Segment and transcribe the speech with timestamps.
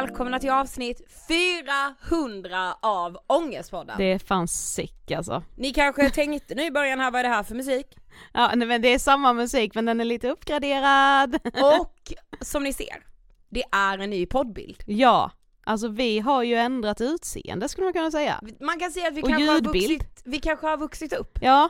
[0.00, 3.94] välkomna till avsnitt 400 av Ångestpodden.
[3.98, 5.42] Det är fan sick alltså.
[5.56, 7.86] Ni kanske tänkte nu i början här, vad är det här för musik?
[8.32, 11.34] Ja nej, men det är samma musik men den är lite uppgraderad.
[11.62, 13.02] Och som ni ser,
[13.48, 14.82] det är en ny poddbild.
[14.86, 15.30] ja,
[15.64, 18.40] alltså vi har ju ändrat utseende skulle man kunna säga.
[18.60, 19.90] Man kan säga att vi Och kanske, har ljudbild.
[20.02, 21.38] vuxit, vi kanske har vuxit upp.
[21.40, 21.68] Ja,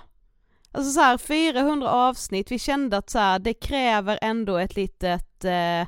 [0.73, 5.45] alltså så här 400 avsnitt, vi kände att så här, det kräver ändå ett litet,
[5.45, 5.87] eh,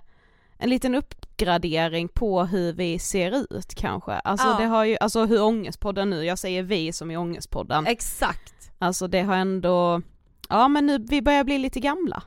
[0.58, 4.12] en liten uppgradering på hur vi ser ut kanske.
[4.12, 4.56] Alltså Ja.
[4.58, 8.54] det har ju, alltså hur Ångestpodden nu, jag säger vi som i Ångestpodden, Exakt.
[8.78, 10.02] alltså det har ändå,
[10.48, 12.22] ja men nu, vi börjar bli lite gamla.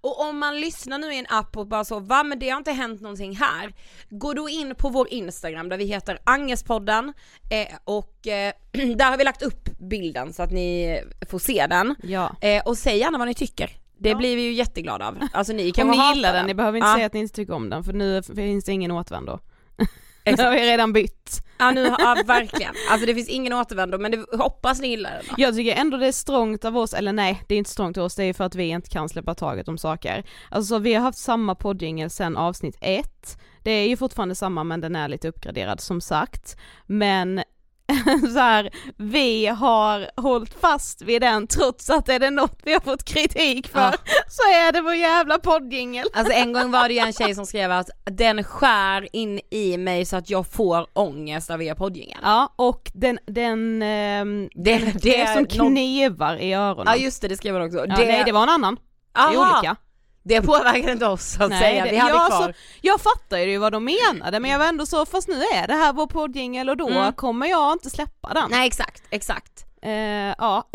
[0.00, 2.58] Och om man lyssnar nu i en app och bara så, va men det har
[2.58, 3.72] inte hänt någonting här.
[4.10, 7.12] Gå då in på vår Instagram där vi heter Angespodden
[7.50, 8.52] eh, och eh,
[8.96, 11.00] där har vi lagt upp bilden så att ni
[11.30, 11.94] får se den.
[12.02, 12.36] Ja.
[12.40, 13.70] Eh, och säg gärna vad ni tycker.
[14.02, 14.16] Det Ja.
[14.16, 15.18] blir vi ju jätteglada av.
[15.32, 16.94] Alltså ni kan Om ni gillar den, ni behöver inte Ja.
[16.94, 19.38] säga att ni inte tycker om den för nu finns det ingen återvändo.
[20.24, 20.46] Nu Exakt.
[20.48, 21.44] har vi redan bytt.
[21.58, 22.74] Ja nu, ja verkligen.
[22.90, 25.34] Alltså det finns ingen återvändo men det, hoppas ni gillar den då.
[25.38, 28.04] Jag tycker ändå det är strångt av oss, eller nej det är inte strångt av
[28.04, 30.24] oss, det är för att vi inte kan släppa taget om saker.
[30.50, 34.80] Alltså vi har haft samma poddjingel sen avsnitt ett, det är ju fortfarande samma men
[34.80, 36.56] den är lite uppgraderad som sagt.
[36.86, 37.42] Men
[38.32, 42.80] så här, vi har hållit fast vid den trots att är det något vi har
[42.80, 43.92] fått kritik för Ja.
[44.28, 46.06] så är det vår jävla poddjingel.
[46.14, 49.76] Alltså en gång var det ju en tjej som skrev att den skär in i
[49.78, 52.18] mig så att jag får ångest av er poddjingel.
[52.22, 56.84] Ja och den, den, ehm, Det, det är som någon- knevar i öronen.
[56.86, 57.78] Ja just det, det skrev hon också.
[57.78, 58.74] Ja, nej det var en annan,
[59.14, 59.76] det är Aha, olika.
[60.24, 62.42] Det påverkar inte oss så att Nej, säga, vi hade ja, kvar.
[62.42, 65.66] så- Jag fattar ju vad de menade men jag var ändå så, fast nu är
[65.66, 67.12] det här vår poddjingel och då Mm.
[67.12, 68.50] kommer jag inte släppa den.
[68.50, 69.64] Nej exakt, exakt.
[69.82, 69.92] Eh,
[70.38, 70.68] ja.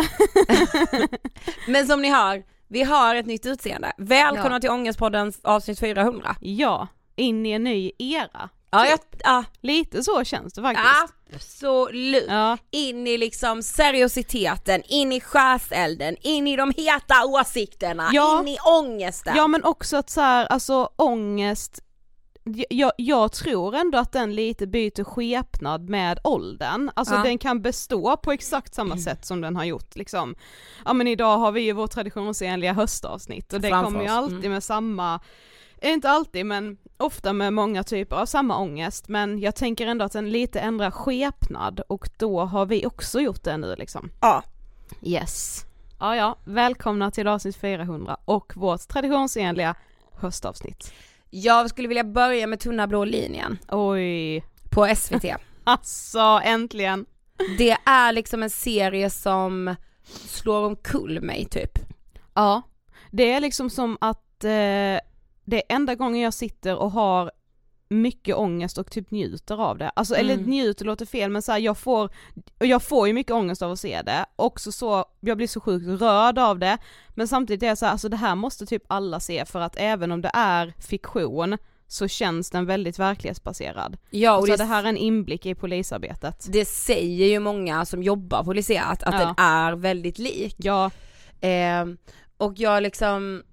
[1.68, 3.92] Men som ni hör, vi har ett nytt utseende.
[3.98, 4.60] Välkomna Ja.
[4.60, 6.36] till Ångestpodden avsnitt 400.
[6.42, 8.50] ja, in i en ny era.
[8.72, 11.14] Ja, jag, ja, Lite så känns det faktiskt.
[11.36, 12.26] absolut.
[12.28, 18.40] Ja, In i liksom seriositeten, in i skärselden, in i de heta åsikterna, Ja.
[18.42, 19.34] in i ångesten.
[19.36, 21.80] ja men också att så här, alltså ångest,
[22.70, 27.24] jag, jag tror ändå att den lite byter skepnad med åldern, alltså Ja.
[27.24, 30.36] den kan bestå på exakt samma sätt som den har gjort liksom.
[30.86, 34.52] Ja men idag har vi ju vårt traditionsenliga höstavsnitt och det kommer ju alltid mm.
[34.52, 35.20] med samma,
[35.82, 40.12] inte alltid men ofta med många typer av samma ångest men jag tänker ändå att
[40.12, 44.12] den lite ändrar skepnad och då har vi också gjort det nu liksom.
[44.22, 44.44] Ja.
[45.02, 45.66] Yes.
[46.00, 49.76] Ja ja, välkomna till avsnitt 400 och vårt traditionsenliga
[50.12, 50.94] höstavsnitt.
[51.30, 55.26] Jag skulle vilja börja med tunna blå linjen Oj, på SVT.
[55.64, 57.06] alltså äntligen.
[57.58, 59.76] Det är liksom en serie som
[60.28, 61.80] slår omkull mig typ.
[62.34, 62.62] Ja,
[63.12, 65.00] det är liksom som att eh,
[65.48, 67.32] det är enda gången jag sitter och har
[67.90, 69.90] mycket ångest och typ njuter av det.
[69.90, 70.46] Alltså eller Mm.
[70.46, 72.10] njuter låter fel men så här, jag får,
[72.60, 76.02] jag får ju mycket ångest av att se det, också så, jag blir så sjukt
[76.02, 76.78] rörd av det,
[77.10, 79.76] men samtidigt är det så här, alltså det här måste typ alla se för att
[79.78, 83.98] även om det är fiktion så känns den väldigt verklighetsbaserad.
[84.10, 86.46] Ja och Och så det, det här är en inblick i polisarbetet.
[86.50, 89.20] det säger ju många som jobbar polisiärt att Ja.
[89.20, 90.56] den är väldigt lik.
[90.58, 90.92] Ja,
[91.42, 91.86] Eh,
[92.38, 93.44] och jag liksom,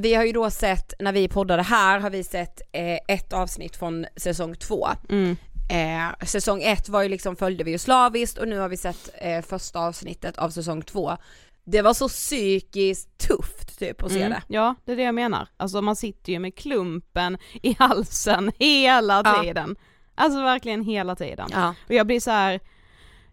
[0.00, 3.76] vi har ju då sett, när vi poddade här har vi sett eh, ett avsnitt
[3.76, 4.88] från säsong två.
[5.08, 5.36] mm,
[5.72, 9.08] Eh, säsong ett var ju liksom, följde vi ju slaviskt och nu har vi sett
[9.18, 11.16] eh, första avsnittet av säsong två.
[11.64, 14.42] Det var så psykiskt tufft typ att se mm, det.
[14.54, 15.48] ja det är det jag menar.
[15.56, 19.42] Alltså man sitter ju med klumpen i halsen hela Ja.
[19.42, 19.76] tiden.
[20.14, 21.48] Alltså verkligen hela tiden.
[21.52, 21.74] Ja.
[21.88, 22.60] Och jag blir så här.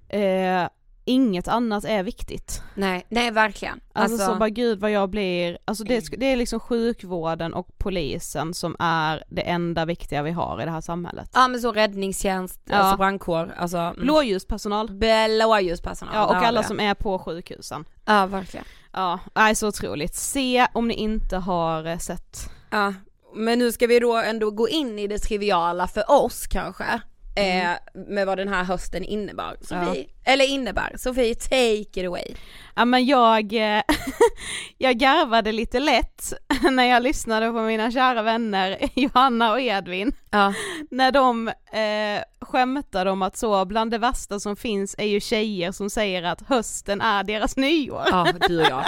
[0.10, 0.70] Eh,
[1.08, 2.62] inget annat är viktigt.
[2.76, 3.80] Nej, nej verkligen.
[3.94, 8.54] Alltså, så bara gud vad jag blir, alltså det, det är liksom sjukvården och polisen
[8.54, 11.30] som är det enda viktiga vi har i det här samhället.
[11.34, 12.76] Ja men så räddningstjänst, Ja.
[12.76, 13.96] alltså brandkår, alltså mm.
[14.02, 14.92] Blåljuspersonal.
[14.92, 16.16] blåljuspersonal.
[16.16, 17.86] Ja och Ja, alla som är på sjukhusen.
[18.06, 18.66] Ja verkligen.
[18.94, 20.16] Ja, nej så otroligt.
[20.16, 22.50] Se om ni inte har eh, sett.
[22.70, 22.94] Ja,
[23.36, 27.02] men nu ska vi då ändå gå in i det triviala för oss kanske.
[27.36, 27.72] Eh,
[28.08, 29.58] med vad den här hösten innebar.
[29.62, 30.96] Sofie, eller innebär.
[30.98, 32.36] Sofie, take it away.
[32.76, 33.82] Ja men jag, eh,
[34.78, 36.34] jag garvade lite lätt
[36.72, 40.12] när jag lyssnade på mina kära vänner Johanna och Edvin.
[40.30, 40.54] Ja.
[40.92, 45.72] När de eh, skämtade om att så bland det värsta som finns är ju tjejer
[45.72, 48.04] som säger att hösten är deras nyår.
[48.12, 48.86] Ja, du och jag.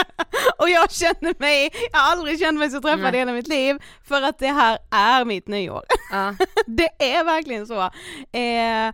[0.57, 3.15] Och jag känner mig, jag har aldrig känt mig så träffad Nej.
[3.15, 3.77] i hela mitt liv
[4.07, 5.83] för att det här är mitt nyår.
[6.11, 6.35] Ja.
[6.65, 7.81] det är verkligen så.
[8.37, 8.93] Eh,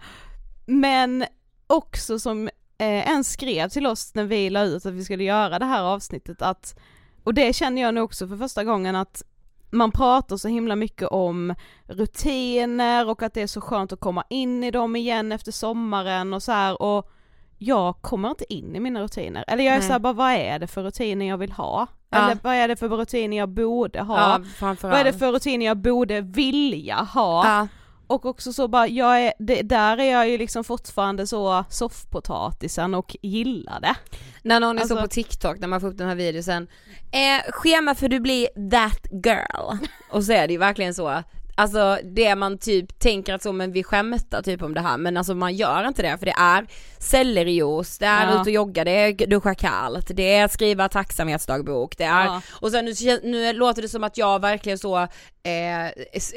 [0.65, 1.25] men
[1.67, 5.59] också som eh, en skrev till oss när vi la ut att vi skulle göra
[5.59, 6.79] det här avsnittet att,
[7.23, 9.23] och det känner jag nu också för första gången att
[9.71, 11.55] man pratar så himla mycket om
[11.87, 16.33] rutiner och att det är så skönt att komma in i dem igen efter sommaren
[16.33, 17.11] och så här och
[17.57, 19.45] jag kommer inte in i mina rutiner.
[19.47, 19.87] Eller jag är Nej.
[19.87, 21.87] såhär bara vad är det för rutiner jag vill ha?
[22.09, 22.17] Ja.
[22.17, 24.41] Eller vad är det för rutiner jag borde ha?
[24.59, 24.75] ja.
[24.81, 27.47] Vad är det för rutiner jag borde vilja ha?
[27.47, 27.67] Ja.
[28.07, 32.93] Och också så bara, jag är, det, där är jag ju liksom fortfarande så soffpotatisen
[32.93, 33.95] och gillar det.
[34.43, 36.67] När någon är så Alltså- på TikTok när man får upp den här videosen,
[37.11, 39.77] eh, schema för du blir that girl.
[40.11, 41.23] Och så är det ju verkligen så.
[41.57, 45.17] Alltså det man typ tänker att så men vi skämtar typ om det här men
[45.17, 46.65] alltså man gör inte det för det är
[46.99, 48.33] sellerijuice, det är Ja.
[48.41, 52.41] ut och jogga, det är duscha kallt, det är skriva tacksamhetsdagbok, det är Ja.
[52.51, 56.33] och sen nu, nu låter det som att jag verkligen så eh, s-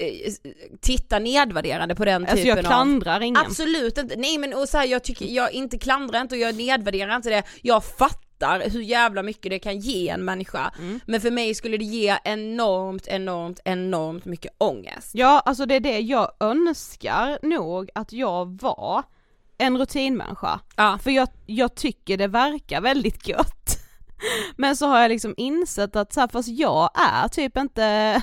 [0.80, 3.37] tittar nedvärderande på den Alltså typen jag av klandrar ingen.
[3.46, 6.54] Absolut inte, nej men och så här, jag tycker, jag inte klandrar inte och jag
[6.54, 10.73] nedvärderar inte det, jag fattar hur jävla mycket det kan ge en människa.
[10.78, 11.00] Mm.
[11.07, 15.11] Men för mig skulle det ge enormt, enormt, enormt mycket ångest.
[15.12, 19.02] Ja, alltså det är det jag önskar nog att jag var
[19.59, 20.61] en rutinmänniska.
[20.76, 20.99] Ja.
[21.02, 23.78] För jag, jag tycker det verkar väldigt gött.
[24.57, 28.23] Men så har jag liksom insett att så här, fast jag är typ inte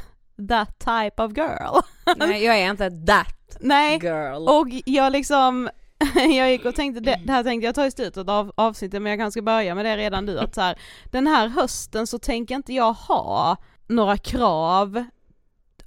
[0.50, 1.82] that type of girl.
[2.18, 4.48] Nej jag är inte that Nej, girl.
[4.48, 5.70] och jag liksom
[6.16, 9.10] jag gick och tänkte, det, det här tänkte jag ta i slutet av avsnittet men
[9.10, 10.80] jag kanske ska börja med det redan nu att så här,
[11.12, 15.06] den här hösten så tänker inte jag ha några krav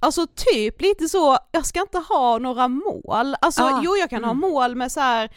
[0.01, 4.23] Alltså typ lite så, jag ska inte ha några mål, alltså Ah, jo jag kan
[4.23, 4.49] ha mm.
[4.51, 5.29] mål med så här.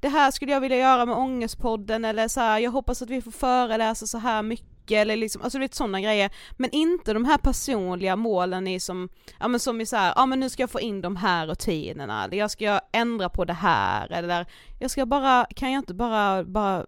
[0.00, 3.22] det här skulle jag vilja göra med Ångestpodden eller så här, jag hoppas att vi
[3.22, 6.30] får föreläsa så här mycket eller liksom, alltså lite sådana grejer.
[6.52, 9.08] Men inte de här personliga målen i som,
[9.40, 11.46] ja men som i så här, ja men nu ska jag få in de här
[11.46, 14.46] rutinerna, eller jag ska ändra på det här, eller
[14.80, 16.86] jag ska bara, kan jag inte bara, bara,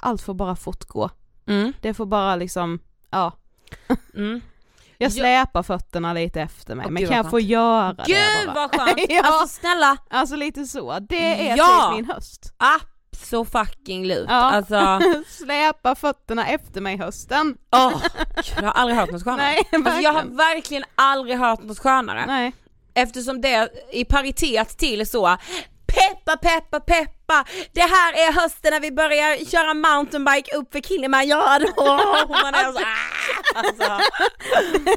[0.00, 1.10] allt får bara fortgå.
[1.46, 2.78] Mm, Det får bara liksom,
[3.10, 3.32] ja.
[4.14, 4.40] mm.
[4.98, 5.10] Jag Ja.
[5.10, 8.70] släpar fötterna lite efter mig, Åh, men gud, kan jag få göra det Gud vad
[8.70, 8.98] skönt!
[9.08, 9.96] ja, Alltså alltså, snälla,
[10.44, 11.88] lite så, det är Ja!
[11.90, 12.54] typ min höst.
[13.20, 14.26] Så fucking lut.
[14.28, 14.34] Ja.
[14.34, 17.56] Alltså, Släpa fötterna efter mig hösten.
[18.36, 19.46] gud, jag har aldrig hört något skönare.
[19.72, 20.84] Nej, Alltså jag har verkligen.
[20.94, 22.24] aldrig hört något skönare.
[22.26, 22.52] Nej.
[22.94, 25.36] Eftersom det i paritet till så
[25.86, 27.44] Peppa, peppa, peppa!
[27.72, 31.66] Det här är hösten när vi börjar köra mountainbike upp för Kilimanjaro!
[32.28, 34.00] Man är så, ah, alltså.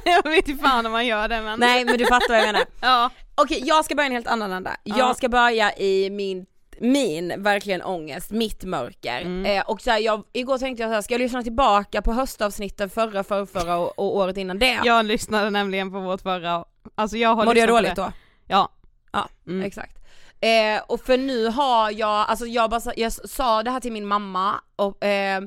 [0.05, 1.59] jag vet inte fan om man gör det men.
[1.59, 2.65] Nej men du fattar vad jag menar.
[2.81, 3.09] Ja.
[3.35, 4.75] Okej jag ska börja en helt annan ända.
[4.83, 4.97] Ja.
[4.97, 6.45] Jag ska börja i min
[6.79, 9.21] min verkligen ångest, mitt mörker.
[9.21, 9.45] Mm.
[9.45, 12.13] Eh, och så här, jag, igår tänkte jag så här, ska jag lyssna tillbaka på
[12.13, 14.79] höstavsnitten förra, förra, förra och, och året innan det?
[14.83, 16.65] Jag lyssnade nämligen på vårt förra,
[16.95, 18.11] alltså jag har Mådde jag dåligt då?
[18.47, 18.69] Ja.
[19.11, 19.65] Ja, Mm.
[19.65, 19.97] exakt.
[20.41, 24.07] Eh, och för nu har jag, alltså jag bara, jag sa det här till min
[24.07, 25.41] mamma och eh,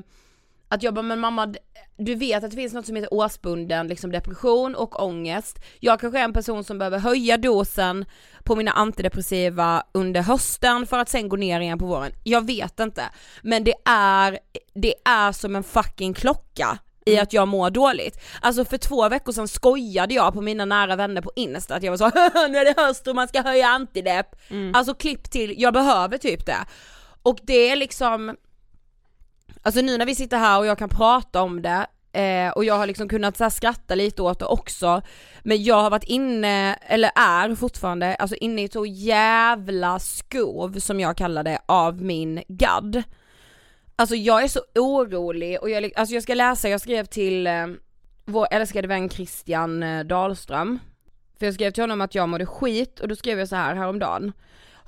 [0.69, 1.53] att jag bara, men mamma
[1.97, 5.59] du vet att det finns något som heter årsbunden liksom depression och ångest.
[5.79, 8.05] Jag kanske är en person som behöver höja dosen
[8.43, 12.11] på mina antidepressiva under hösten för att sen gå ner igen på våren.
[12.23, 13.03] Jag vet inte.
[13.41, 14.39] Men det är,
[14.73, 18.19] det är som en fucking klocka i att jag mår dåligt.
[18.41, 21.91] Alltså för två veckor sedan skojade jag på mina nära vänner på Insta att jag
[21.91, 22.09] var så
[22.47, 24.35] nu är det höst och man ska höja antidepp.
[24.73, 26.65] Alltså klipp till, jag behöver typ det.
[27.23, 28.35] Och det är liksom,
[29.67, 31.87] alltså nu när vi sitter här och jag kan prata om det
[32.19, 35.01] eh, och jag har liksom kunnat så här skratta lite åt det också
[35.43, 40.99] men jag har varit inne, eller är fortfarande, alltså inne i så jävla skov som
[40.99, 43.03] jag kallar det av min gadd.
[43.95, 47.67] Alltså jag är så orolig och jag, alltså jag ska läsa, jag skrev till eh,
[48.25, 50.79] vår älskade vän Christian eh, Dahlström.
[51.39, 53.75] För jag skrev till honom att jag mådde skit och då skrev jag så här
[53.75, 54.33] häromdagen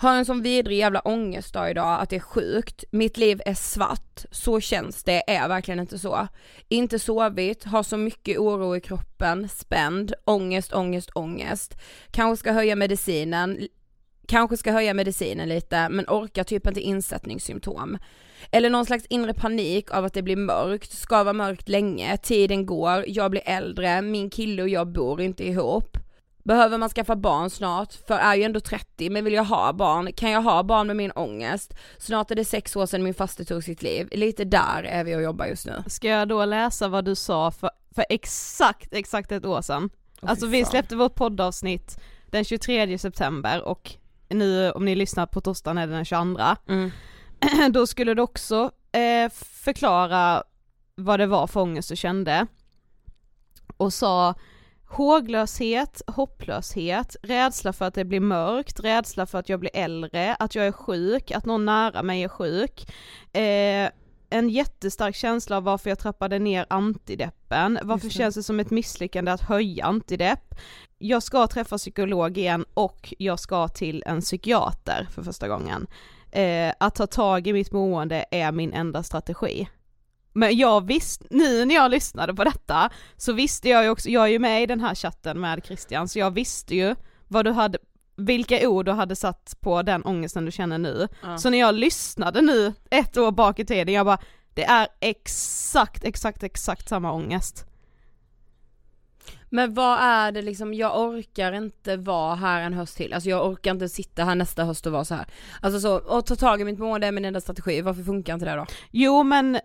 [0.01, 4.25] har en sån vidrig jävla ångestdag idag att det är sjukt, mitt liv är svart,
[4.31, 6.27] så känns det, är verkligen inte så.
[6.69, 11.75] Inte sovit, har så mycket oro i kroppen, spänd, ångest, ångest, ångest.
[12.11, 13.67] Kanske ska höja medicinen,
[14.27, 17.97] kanske ska höja medicinen lite men orkar typ inte insättningssymptom.
[18.51, 22.65] Eller någon slags inre panik av att det blir mörkt, ska vara mörkt länge, tiden
[22.65, 25.97] går, jag blir äldre, min kille och jag bor inte ihop.
[26.49, 27.93] Behöver man skaffa barn snart?
[27.93, 30.13] För är ju ändå 30, men vill jag ha barn?
[30.13, 31.73] Kan jag ha barn med min ångest?
[31.97, 34.07] Snart är det sex år sedan min faste tog sitt liv.
[34.11, 35.83] Lite där är vi och jobbar just nu.
[35.87, 39.89] Ska jag då läsa vad du sa för, för exakt, exakt ett år sedan?
[40.21, 43.95] Åh, alltså vi släppte vårt poddavsnitt den 23 september och
[44.29, 46.43] nu om ni lyssnar på torsdagen är det den 22.
[46.67, 46.91] Mm.
[47.71, 49.31] Då skulle du också eh,
[49.63, 50.43] förklara
[50.95, 52.47] vad det var för ångest du kände.
[53.77, 54.35] Och sa
[54.89, 60.55] håglöshet, hopplöshet, rädsla för att det blir mörkt, rädsla för att jag blir äldre, att
[60.55, 62.91] jag är sjuk, att någon nära mig är sjuk.
[63.33, 63.89] Eh,
[64.29, 68.13] en jättestark känsla av varför jag trappade ner antideppen, varför det.
[68.13, 70.55] känns det som ett misslyckande att höja antidepp?
[70.97, 75.87] Jag ska träffa psykolog igen och jag ska till en psykiater för första gången.
[76.31, 79.67] Eh, att ta tag i mitt mående är min enda strategi.
[80.39, 84.23] Men jag visste, nu när jag lyssnade på detta så visste jag ju också, jag
[84.23, 86.95] är ju med i den här chatten med Christian så jag visste ju
[87.27, 87.77] vad du hade,
[88.15, 91.07] vilka ord du hade satt på den ångesten du känner nu.
[91.23, 91.37] Ja.
[91.37, 94.19] Så när jag lyssnade nu ett år bak i tiden, jag bara
[94.53, 97.65] det är exakt, exakt, exakt samma ångest.
[99.49, 103.47] Men vad är det liksom, jag orkar inte vara här en höst till, alltså jag
[103.47, 105.27] orkar inte sitta här nästa höst och vara så här.
[105.61, 108.45] Alltså så, och ta tag i mitt mående är min enda strategi, varför funkar inte
[108.45, 108.65] det då?
[108.91, 109.59] Jo men,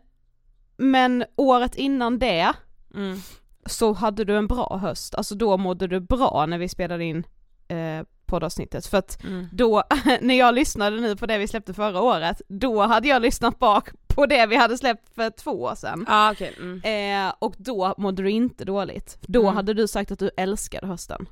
[0.76, 2.52] men året innan det
[2.94, 3.18] Mm.
[3.66, 7.24] så hade du en bra höst, alltså då mådde du bra när vi spelade in
[7.68, 9.46] eh, poddavsnittet för att Mm.
[9.52, 9.82] då,
[10.20, 13.88] när jag lyssnade nu på det vi släppte förra året, då hade jag lyssnat bak
[14.06, 16.04] på det vi hade släppt för två år sedan.
[16.08, 16.82] Ja okej, mm.
[17.28, 19.18] Eh, och då mådde du inte dåligt.
[19.20, 19.54] Då Mm.
[19.56, 21.26] hade du sagt att du älskade hösten.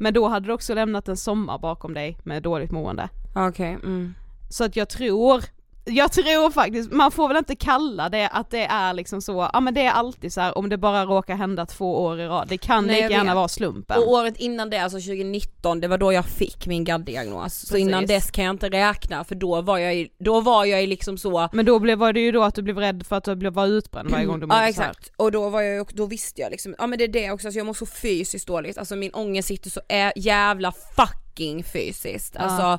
[0.00, 3.08] Men då hade du också lämnat en sommar bakom dig med dåligt mående.
[3.34, 4.14] okej, mm.
[4.50, 5.44] Så att jag tror,
[5.84, 9.60] jag tror faktiskt, man får väl inte kalla det att det är liksom så, ja
[9.60, 12.48] men det är alltid så här om det bara råkar hända två år i rad,
[12.48, 13.98] det kan Nej, lika gärna vara slumpen.
[13.98, 17.66] Och året innan det, alltså 2019, det var då jag fick min GAD-diagnos.
[17.66, 20.88] Så innan dess kan jag inte räkna för då var jag i, då var jag
[20.88, 23.24] liksom så Men då blev, var det ju då att du blev rädd för att
[23.24, 25.96] du blev var utbränd varje gång du mådde Ja exakt, och då var jag ju-
[25.96, 28.46] då visste jag liksom, ja men det är det också, alltså jag mår så fysiskt
[28.46, 29.80] dåligt, alltså min ångest sitter så
[30.16, 32.78] jävla fucking fysiskt, Ja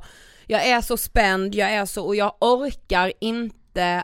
[0.52, 3.56] jag är så spänd, jag är så, och jag orkar inte,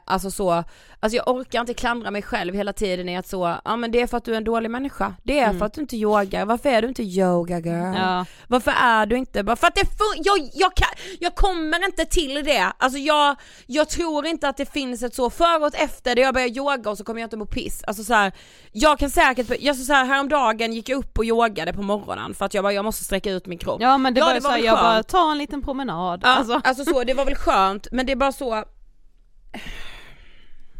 [0.06, 0.64] alltså så,
[1.00, 4.02] alltså jag orkar inte klandra mig själv hela tiden i att så, ja men det
[4.02, 5.60] är för att du är en dålig människa, det är Mm.
[5.60, 7.96] för att du inte yogar, varför är du inte yoga girl?
[7.96, 8.26] Ja.
[8.48, 10.88] Varför är du inte, bara för att det fun- jag, jag, kan,
[11.20, 15.30] jag kommer inte till det, alltså jag, jag tror inte att det finns ett så
[15.30, 18.04] före och efter där jag börjar yoga och så kommer jag inte må piss, alltså
[18.04, 18.32] så här,
[18.72, 22.34] jag kan säkert, jag så, så här, häromdagen gick jag upp och yogade på morgonen
[22.34, 23.82] för att jag bara, jag måste sträcka ut min kropp.
[23.82, 26.20] Ja men det Ja, var det var såhär, väl jag bara ta en liten promenad.
[26.24, 28.64] Ja, Alltså, alltså så, det var väl skönt, men det är bara så,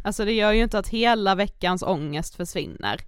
[0.04, 3.00] alltså det gör ju inte att hela veckans ångest försvinner.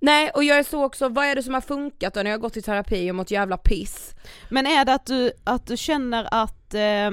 [0.00, 2.36] nej och jag är så också, vad är det som har funkat då när jag
[2.36, 4.14] har gått i terapi och mått jävla piss?
[4.48, 7.10] Men är det att du, att du känner att, eh,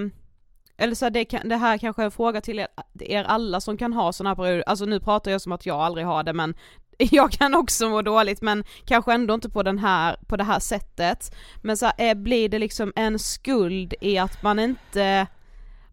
[0.77, 2.67] eller så här, det, kan, det här kanske är en fråga till er,
[2.99, 5.79] er alla som kan ha sådana här perioder, alltså nu pratar jag som att jag
[5.79, 6.55] aldrig har det men
[6.97, 10.59] jag kan också må dåligt men kanske ändå inte på den här, på det här
[10.59, 11.35] sättet.
[11.61, 15.27] Men så här, är, blir det liksom en skuld i att man inte,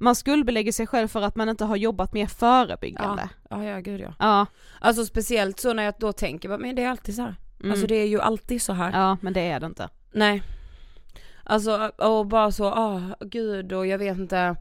[0.03, 3.29] man skuldbelägger sig själv för att man inte har jobbat mer förebyggande.
[3.51, 4.15] Ja, ja gud ja.
[4.19, 4.47] Ja,
[4.81, 7.35] Alltså speciellt så när jag då tänker, men det är alltid så här.
[7.61, 7.73] mm.
[7.73, 8.93] alltså det är ju alltid så här.
[8.93, 9.89] ja men det är det inte.
[10.13, 10.43] Nej.
[11.45, 14.57] Alltså och bara så, ah gud och jag vet inte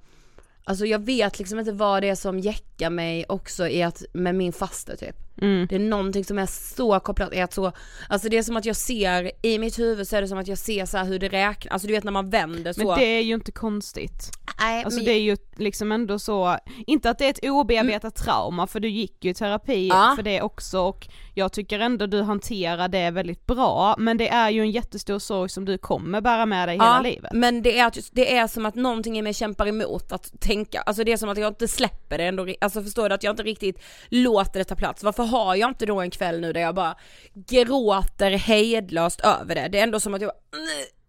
[0.63, 4.35] Alltså jag vet liksom inte vad det är som jäckar mig också i att, med
[4.35, 5.15] min faste typ.
[5.41, 5.67] Mm.
[5.69, 7.71] Det är någonting som är så kopplat, är att så,
[8.09, 10.47] alltså det är som att jag ser, i mitt huvud så är det som att
[10.47, 12.87] jag ser så hur det räknas, alltså du vet när man vänder så.
[12.87, 14.29] Men det är ju inte konstigt.
[14.59, 18.15] Nej, Alltså men- det är ju liksom ändå så, inte att det är ett obearbetat
[18.15, 20.13] trauma för du gick ju i terapi Ja.
[20.15, 24.49] för det också och jag tycker ändå du hanterar det väldigt bra men det är
[24.49, 27.31] ju en jättestor sorg som du kommer bära med dig hela livet.
[27.33, 31.03] men det är, det är som att någonting i mig kämpar emot att tänka, alltså
[31.03, 33.43] det är som att jag inte släpper det ändå, alltså förstår du att jag inte
[33.43, 35.03] riktigt låter det ta plats.
[35.03, 36.95] Varför varför har jag inte då en kväll nu där jag bara
[37.33, 39.67] gråter hejdlöst över det?
[39.67, 40.31] Det är ändå som att jag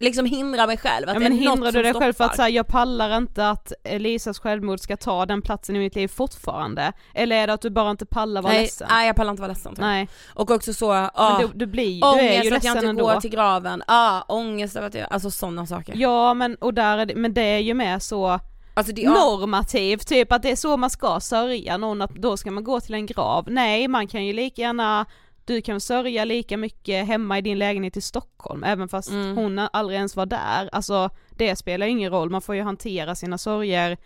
[0.00, 1.08] liksom hindrar mig själv.
[1.08, 4.38] Att Ja men hindrar du dig själv för att säga jag pallar inte att Elisas
[4.38, 6.92] självmord ska ta den platsen i mitt liv fortfarande?
[7.14, 8.86] Eller är det att du bara inte pallar vara nej, ledsen?
[8.90, 9.94] nej jag pallar inte vara ledsen tror jag.
[9.94, 12.86] Nej, Och också så, men du, du blir du är ångest ju att jag inte
[12.86, 13.04] ändå.
[13.04, 15.94] går till graven, ja ångest över att jag, alltså sådana saker.
[15.96, 18.40] Ja men, och där är det, men det är ju med så
[18.74, 22.36] Alltså det, ja, normativt, typ att det är så man ska sörja någon, att då
[22.36, 23.44] ska man gå till en grav.
[23.48, 25.06] Nej, man kan ju lika gärna,
[25.44, 29.36] du kan sörja lika mycket hemma i din lägenhet i Stockholm, även fast Mm.
[29.36, 30.68] hon aldrig ens var där.
[30.72, 33.96] Alltså det spelar ingen roll, man får ju hantera sina sorger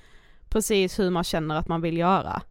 [0.48, 2.42] precis hur man känner att man vill göra.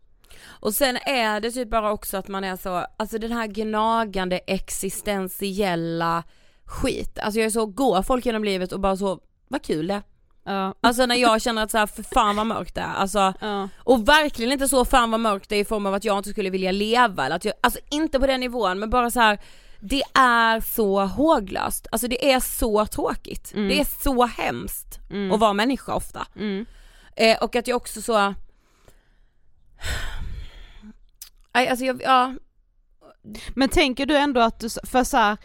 [0.47, 4.37] Och sen är det typ bara också att man är så, alltså den här gnagande
[4.37, 6.23] existentiella
[6.65, 10.01] skit, alltså jag är så, går folk genom livet och bara så, vad kul det
[10.47, 13.33] Ja, Alltså när jag känner att så här, för fan vad mörkt det är, alltså
[13.41, 16.17] ja, Och verkligen inte så fan vad mörkt det är i form av att jag
[16.17, 19.19] inte skulle vilja leva eller att jag, alltså inte på den nivån men bara så
[19.19, 19.39] här.
[19.79, 23.67] Det är så håglöst, alltså det är så tråkigt, Mm.
[23.69, 26.27] det är så hemskt mm, att vara människa ofta.
[26.35, 26.65] mm,
[27.17, 28.13] Eh, och att jag också så...
[31.53, 32.33] Nej alltså jag, ja,
[33.55, 35.37] Men tänker du ändå att du, för så här,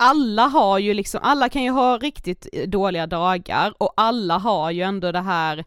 [0.00, 4.82] alla har ju liksom, alla kan ju ha riktigt dåliga dagar och alla har ju
[4.82, 5.64] ändå det här,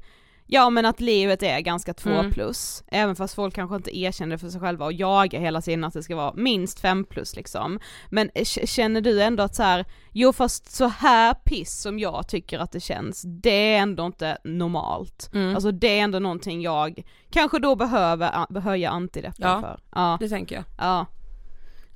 [0.48, 2.32] ja men att livet är ganska två Mm.
[2.32, 5.84] plus, även fast folk kanske inte erkänner det för sig själva och jagar hela tiden
[5.84, 7.80] att det ska vara minst fem plus liksom.
[8.10, 12.28] Men k- känner du ändå att så här, jo fast så här piss som jag
[12.28, 15.30] tycker att det känns, det är ändå inte normalt.
[15.34, 19.62] mm, Alltså det är ändå någonting jag kanske då behöver höja antideppen Ja.
[19.62, 19.80] för.
[19.96, 20.18] Ja.
[20.20, 20.64] det tänker jag.
[20.78, 21.06] Ja.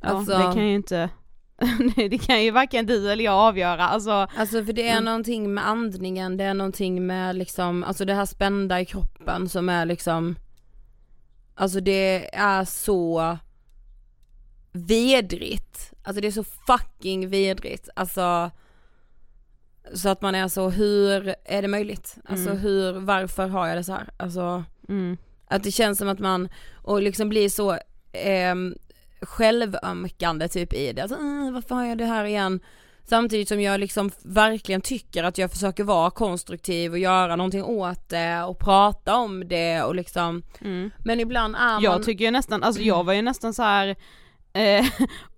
[0.01, 1.09] Ja, Alltså- det kan ju inte,
[1.95, 5.05] det kan ju varken du eller jag avgöra, alltså Alltså för det är Mm.
[5.05, 9.69] någonting med andningen, det är någonting med liksom, alltså det här spända i kroppen som
[9.69, 10.35] är liksom
[11.55, 13.37] Alltså det är så
[14.71, 18.51] vidrigt, alltså det är så fucking vidrigt, alltså
[19.93, 22.17] så att man är så, hur är det möjligt?
[22.25, 22.61] Alltså Mm.
[22.61, 24.09] hur, varför har jag det så här?
[24.17, 25.17] Alltså mm,
[25.47, 27.77] att det känns som att man, och liksom blir så
[28.11, 28.75] ehm,
[29.21, 32.59] självömkande typ i det, alltså, "Mm, varför har jag det här igen?
[33.09, 38.09] Samtidigt som jag liksom verkligen tycker att jag försöker vara konstruktiv och göra någonting åt
[38.09, 40.91] det och prata om det och liksom, mm.
[41.05, 43.95] men ibland är man Jag tycker ju nästan, alltså jag var ju nästan så här.
[44.53, 44.85] Eh,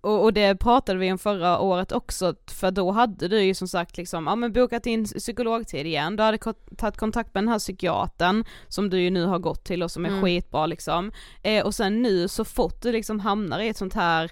[0.00, 3.68] och, och det pratade vi om förra året också, för då hade du ju som
[3.68, 6.38] sagt liksom, ja men bokat in psykologtid igen, du hade
[6.76, 10.04] tagit kontakt med den här psykiatern som du ju nu har gått till och som
[10.04, 10.22] är Mm.
[10.22, 11.12] skitbra liksom.
[11.42, 14.30] Eh, och sen nu så fort du liksom hamnar i ett sånt här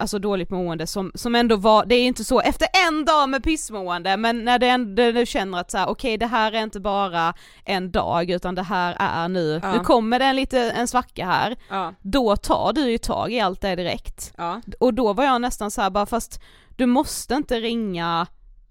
[0.00, 3.44] Alltså dåligt mående som, som ändå var, det är inte så efter en dag med
[3.44, 6.80] pissmående men när det ändå, du känner att så här, okej det här är inte
[6.80, 7.34] bara
[7.64, 9.72] en dag utan det här är nu, Ja.
[9.72, 13.40] nu kommer det en lite, en svacka här, Ja, då tar du ju tag i
[13.40, 14.32] allt det direkt.
[14.36, 16.40] ja, Och då var jag nästan så här bara fast
[16.76, 18.26] du måste inte ringa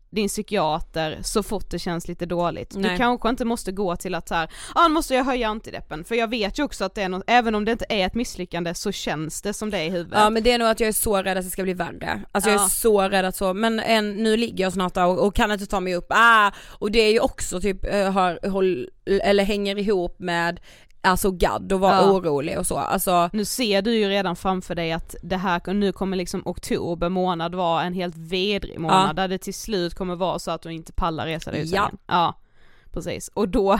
[0.10, 2.76] din psykiater så fort det känns lite dåligt.
[2.76, 2.91] Nej.
[2.91, 6.15] Du kanske inte måste gå till att här, ah, nu måste jag höja antideppen, för
[6.15, 8.74] jag vet ju också att det är något, även om det inte är ett misslyckande
[8.74, 10.20] så känns det som det i huvudet.
[10.20, 12.22] ja men det är nog att jag är så rädd att det ska bli värre,
[12.32, 12.70] alltså jag är Ja.
[12.70, 15.80] så rädd att så, men en, nu ligger jag snart och, och kan inte ta
[15.80, 18.89] mig upp, ah, och det är ju också typ, eh, har, håll,
[19.24, 20.60] eller hänger ihop med
[21.08, 22.12] alltså gadd och vara Ja.
[22.12, 25.91] orolig och så, alltså Nu ser du ju redan framför dig att det här, nu
[25.91, 29.13] kommer liksom oktober månad vara en helt vedrig månad Ja.
[29.13, 31.91] där det till slut kommer vara så att du inte pallar resa dig ur Ja.
[32.08, 32.34] Ja.
[32.93, 33.80] Precis, och då,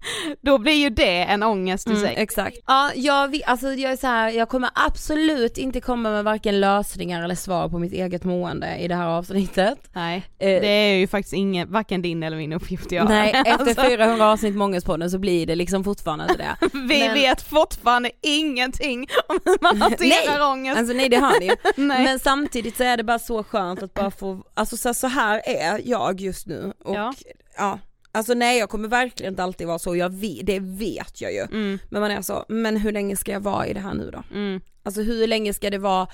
[0.40, 2.14] då blir ju det en ångest i Mm, sig.
[2.18, 2.56] exakt.
[2.66, 7.22] Ja, jag, alltså jag är så här, jag kommer absolut inte komma med varken lösningar
[7.24, 9.78] eller svar på mitt eget mående i det här avsnittet.
[9.92, 13.08] Nej, Eh, det är ju faktiskt ingen, varken din eller min uppgift att göra.
[13.08, 16.56] Nej, efter Alltså, 400 avsnitt Mångespodden så blir det liksom fortfarande inte det.
[16.72, 20.78] Vi men- vet fortfarande ingenting om hur man hanterar Nej, ångest.
[20.78, 21.50] Alltså nej det hör ni.
[21.76, 22.04] Nej.
[22.04, 25.42] Men samtidigt så är det bara så skönt att bara få, alltså så, så här
[25.44, 27.14] är jag just nu och Ja.
[27.58, 27.78] ja.
[28.18, 31.40] Alltså nej jag kommer verkligen inte alltid vara så, jag vet, det vet jag ju.
[31.42, 34.10] Mm, Men man är så, men hur länge ska jag vara i det här nu
[34.10, 34.22] då?
[34.34, 36.08] mm, Alltså hur länge ska det vara,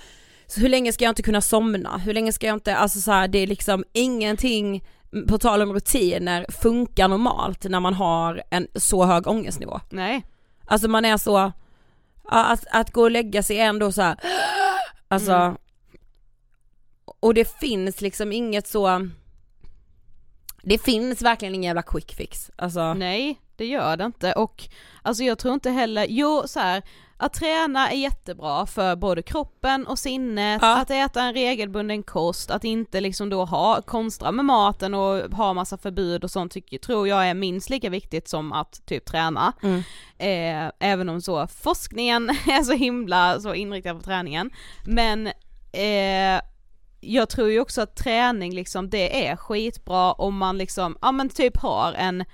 [0.46, 1.98] så hur länge ska jag inte kunna somna?
[1.98, 4.84] Hur länge ska jag inte, alltså så här, det är liksom ingenting,
[5.28, 9.80] på tal om rutiner, funkar normalt när man har en så hög ångestnivå.
[9.90, 10.24] nej.
[10.66, 11.52] Alltså man är så,
[12.24, 14.16] att, att gå och lägga sig är ändå så här,
[15.08, 15.56] alltså, Mm.
[17.20, 19.08] och det finns liksom inget så,
[20.66, 22.50] Det finns verkligen ingen jävla quick fix.
[22.56, 22.94] Alltså.
[22.94, 24.62] Nej, det gör det inte och
[25.02, 26.82] alltså jag tror inte heller, jo så här,
[27.16, 30.80] att träna är jättebra för både kroppen och sinnet, Ja.
[30.80, 35.52] att äta en regelbunden kost, att inte liksom då ha, konstra med maten och ha
[35.54, 39.52] massa förbud och sånt tycker, tror jag är minst lika viktigt som att typ träna.
[39.62, 39.82] Mm.
[40.18, 44.50] Eh, även om så forskningen är så himla så inriktad på träningen.
[44.86, 45.26] Men
[45.72, 46.42] eh,
[47.04, 51.28] jag tror ju också att träning liksom det är skitbra om man liksom, ja men
[51.28, 52.24] typ har en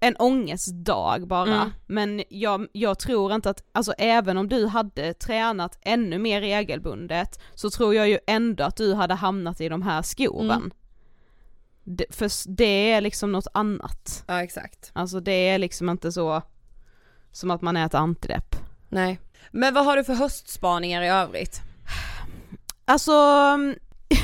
[0.00, 1.70] en ångestdag bara, Mm.
[1.86, 7.40] men jag, jag tror inte att, alltså även om du hade tränat ännu mer regelbundet
[7.54, 10.50] så tror jag ju ändå att du hade hamnat i de här skoven.
[10.50, 10.70] Mm.
[11.84, 14.24] Det, för det är liksom något annat.
[14.26, 14.90] Ja exakt.
[14.92, 16.42] Alltså det är liksom inte så
[17.32, 18.56] som att man äter antidepp.
[18.88, 19.20] Nej.
[19.50, 21.60] Men vad har du för höstspaningar i övrigt?
[22.84, 23.12] Alltså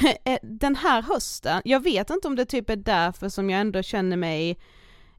[0.25, 3.83] Eh, den här hösten, jag vet inte om det typ är därför som jag ändå
[3.83, 4.59] känner mig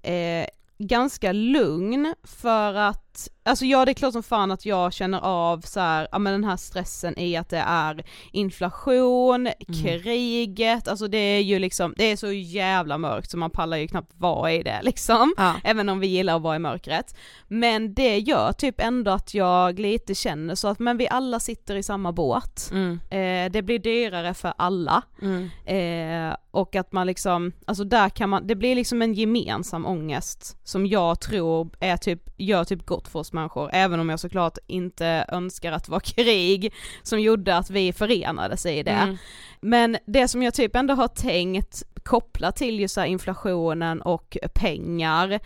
[0.02, 3.05] eh, ganska lugn för att,
[3.44, 6.34] alltså ja det är klart som fan att jag känner av så här, ja men
[6.34, 9.50] den här stressen i att det är inflation,
[9.84, 13.88] kriget, alltså det är ju liksom, det är så jävla mörkt så man pallar ju
[13.88, 15.34] knappt vara i det liksom.
[15.38, 15.54] Ja.
[15.64, 17.16] Även om vi gillar att vara i mörkret.
[17.48, 21.76] Men det gör typ ändå att jag lite känner så att men vi alla sitter
[21.76, 22.70] i samma båt.
[22.72, 23.00] Mm.
[23.10, 25.02] Eh, det blir dyrare för alla.
[25.22, 25.50] Mm.
[25.66, 30.58] Eh, och att man liksom, alltså där kan man, det blir liksom en gemensam ångest
[30.64, 34.58] som jag tror är typ, gör typ gott för oss människor, även om jag såklart
[34.68, 38.92] inte önskar att det var krig som gjorde att vi förenades i det.
[38.92, 39.18] Mm.
[39.62, 45.40] Men det som jag typ ändå har tänkt kopplat till just inflationen och pengar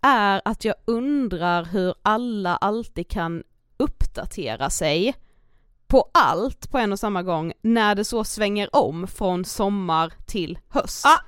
[0.00, 3.42] är att jag undrar hur alla alltid kan
[3.76, 5.14] uppdatera sig
[5.86, 10.58] på allt på en och samma gång när det så svänger om från sommar till
[10.68, 11.06] höst.
[11.06, 11.20] Ah.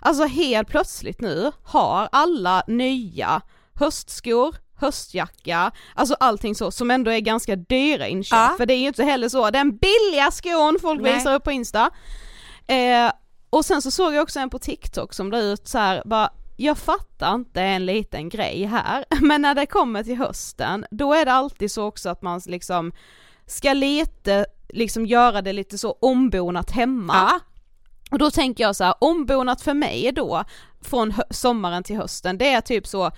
[0.00, 3.42] Alltså helt plötsligt nu har alla nya
[3.74, 8.54] höstskor, höstjacka, alltså allting så som ändå är ganska dyra inköp Ja.
[8.56, 11.14] för det är ju inte heller så den billiga skon folk Nej.
[11.14, 11.90] visar upp på Insta.
[12.66, 13.12] Eh,
[13.50, 16.30] och sen så såg jag också en på TikTok som la ut så här, bara
[16.56, 21.24] jag fattar inte en liten grej här, men när det kommer till hösten, då är
[21.24, 22.92] det alltid så också att man liksom
[23.46, 27.14] ska lite, liksom göra det lite så ombonat hemma.
[27.14, 27.40] Ja.
[28.10, 30.44] Och då tänker jag så här, ombonat för mig då,
[30.80, 33.10] från sommaren till hösten, det är typ så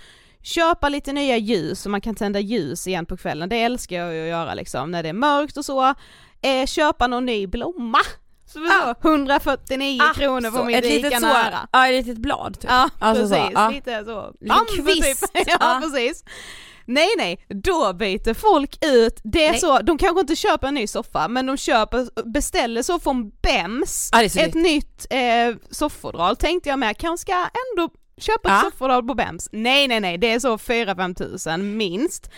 [0.43, 4.15] Köpa lite nya ljus så man kan tända ljus igen på kvällen, det älskar jag
[4.15, 5.95] ju att göra liksom när det är mörkt och så.
[6.43, 7.99] Eh, köpa någon ny blomma.
[8.47, 8.95] Så Ah.
[9.03, 11.69] så, 149 kronor på så, Ica så, nära.
[11.73, 12.71] Ja, ett litet blad typ.
[12.71, 13.71] Ja Alltså så, precis, ja.
[13.71, 15.33] lite så, bambu kvist.
[15.35, 15.45] typ.
[15.49, 15.81] ja, Ja.
[15.83, 16.25] precis.
[16.87, 19.61] Nej nej, då byter folk ut, det är Nej.
[19.61, 24.11] så, de kanske inte köper en ny soffa men de köper, beställer så från Bems,
[24.13, 27.33] är så ett nytt eh, soffodral tänkte jag med, kanske ska
[27.73, 27.89] ändå
[28.23, 28.71] köpa ett Ja.
[28.71, 29.49] soffodral på Bems.
[29.53, 32.31] Nej nej nej, det är så 4-5 tusen minst.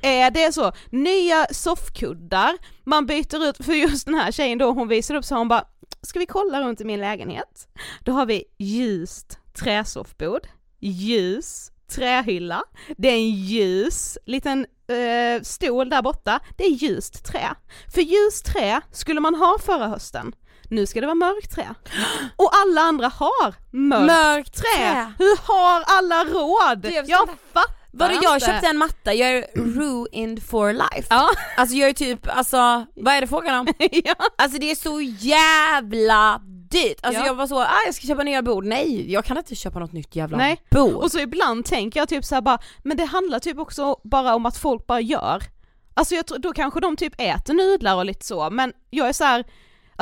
[0.00, 2.52] Eh, det är så, nya soffkuddar,
[2.84, 5.64] man byter ut, för just den här tjejen då hon visade upp så hon bara,
[6.02, 7.68] ska vi kolla runt i min lägenhet?
[8.00, 10.46] Då har vi ljust träsoffbord,
[10.80, 12.62] ljus trähylla,
[12.96, 17.54] det är en ljus liten eh, stol där borta, det är ljust trä.
[17.94, 20.32] För ljust trä skulle man ha förra hösten,
[20.72, 21.74] nu ska det vara mörkt trä.
[22.36, 25.12] Och alla andra har mörkt, Mörkt trä.
[25.18, 26.84] Hur har alla råd?
[26.92, 31.06] Jag jag fattar Vadå jag köpte en matta, jag är ruined for life.
[31.10, 31.28] Ja.
[31.56, 33.66] Alltså jag är typ, alltså vad är det frågan om?
[34.04, 34.14] ja.
[34.38, 36.98] Alltså det är så jävla dyrt.
[37.02, 37.26] Alltså Ja.
[37.26, 39.92] jag var så, ah, jag ska köpa nya bord, nej jag kan inte köpa något
[39.92, 40.62] nytt jävla Nej.
[40.70, 40.94] bord.
[40.94, 44.34] Och så ibland tänker jag typ så här bara, men det handlar typ också bara
[44.34, 45.42] om att folk bara gör.
[45.94, 49.24] Alltså jag då kanske de typ äter nudlar och lite så, men jag är så
[49.24, 49.44] här,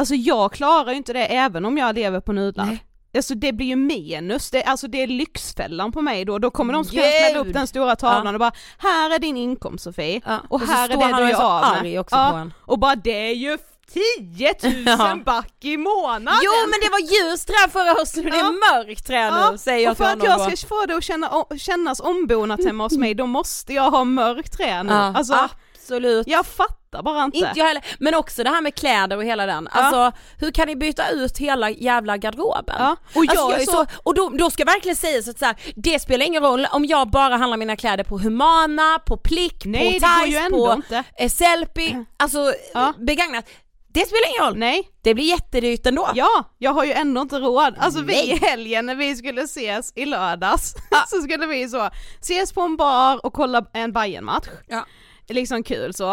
[0.00, 2.64] alltså jag klarar ju inte det även om jag lever på nudlar.
[2.66, 2.84] Nej.
[3.16, 6.72] Alltså det blir ju minus, det, alltså det är lyxfällan på mig då, då kommer
[6.72, 6.90] de Gud.
[6.90, 8.32] smälla upp den stora tavlan Ja.
[8.32, 10.38] och bara, här är din inkomst Sofie, Ja.
[10.48, 11.92] och så här är det du och så av med.
[12.10, 12.30] Ja.
[12.30, 12.52] på en.
[12.66, 13.58] Och bara det är ju
[13.92, 15.18] 10 000 Ja.
[15.24, 16.40] back i månaden!
[16.44, 19.84] Jo men det var ljust trä förra hösten och det är mörkt trä nu säger
[19.84, 23.14] jag och för att jag ska få det att känna, kännas ombonat hemma hos mig,
[23.14, 24.92] då måste jag ha mörkt trä nu.
[24.92, 25.48] Alltså,
[25.80, 26.26] absolut.
[26.28, 27.38] jag fattar bara inte.
[27.38, 30.66] Inte jag heller, men också det här med kläder och hela den, alltså hur kan
[30.68, 32.76] ni byta ut hela jävla garderoben?
[32.78, 35.44] Ja, och jag alltså, är är så- och då, då ska verkligen sägas att så
[35.44, 39.64] här, det spelar ingen roll om jag bara handlar mina kläder på Humana, på Plick,
[39.64, 41.04] Nej, på Thais, på inte.
[41.18, 42.92] eh, Sellpy, alltså Ja.
[42.98, 43.44] begagnat.
[43.92, 46.08] Det spelar ingen roll, Nej, det blir jättedyrt ändå.
[46.14, 47.74] ja, jag har ju ändå inte råd.
[47.78, 48.30] Alltså vi Nej.
[48.30, 50.74] i helgen när vi skulle ses i lördags,
[51.08, 51.90] så skulle vi så
[52.20, 54.46] ses på en bar och kolla en Bayern-match.
[54.68, 54.86] Ja.
[55.30, 56.12] Liksom kul så.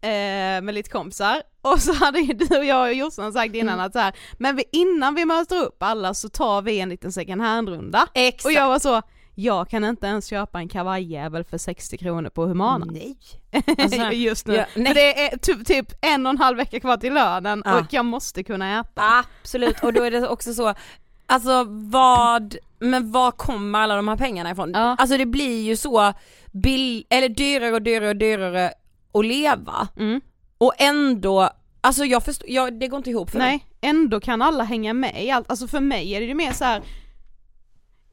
[0.00, 3.74] eh, med lite kompisar och så hade ju du och jag och Jossan sagt innan
[3.74, 3.86] Mm.
[3.86, 7.12] att så här, men vi, innan vi möter upp alla så tar vi en liten
[7.12, 8.06] second hand-runda.
[8.14, 8.44] Exakt.
[8.44, 9.02] Och jag var så,
[9.34, 12.86] jag kan inte ens köpa en kavajjävel för 60 kronor på Humana.
[12.90, 13.16] Nej.
[13.78, 14.54] Alltså, Just nu.
[14.54, 14.86] ja, nej.
[14.86, 17.78] För det är typ, typ en och en halv vecka kvar till lönen Ja.
[17.78, 19.02] och jag måste kunna äta.
[19.42, 20.74] Absolut, och då är det också så,
[21.28, 24.70] alltså vad, men var kommer alla de här pengarna ifrån?
[24.74, 24.96] Ja.
[24.98, 26.12] Alltså det blir ju så
[26.52, 28.72] bill, eller dyrare och dyrare och dyrare
[29.12, 30.20] att leva Mm.
[30.58, 33.50] och ändå, alltså jag förstår, jag, det går inte ihop för mig.
[33.50, 35.50] Nej, ändå kan alla hänga med i allt.
[35.50, 36.82] Alltså för mig är det ju mer så här.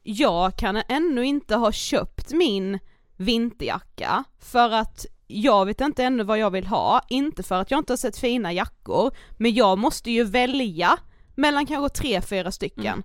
[0.02, 2.78] jag kan ännu inte ha köpt min
[3.16, 7.80] vinterjacka för att jag vet inte ännu vad jag vill ha, inte för att jag
[7.80, 10.98] inte har sett fina jackor, men jag måste ju välja
[11.36, 12.86] mellan kanske tre, fyra stycken.
[12.86, 13.02] Mm.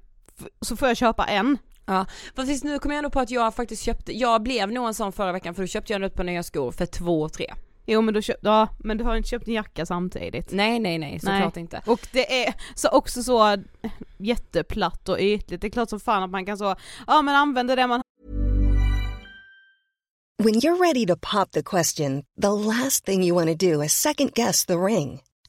[0.61, 1.57] Så får jag köpa en.
[1.85, 4.93] Ja, fast nu kommer jag ändå på att jag faktiskt köpte, jag blev nog en
[4.93, 7.53] sån förra veckan för då köpte jag ett par nya skor för två, tre.
[7.85, 10.51] Jo men du köpt, ja men du har inte köpt en jacka samtidigt.
[10.51, 11.81] Nej nej nej, såklart inte.
[11.85, 13.57] Och det är så också så
[14.17, 16.75] jätteplatt och ytligt, det är klart som fan att man kan så,
[17.07, 18.01] ja men använda det man
[20.43, 23.93] When you're ready to pop the question, the last thing you want to do is
[23.93, 25.21] second guess the ring.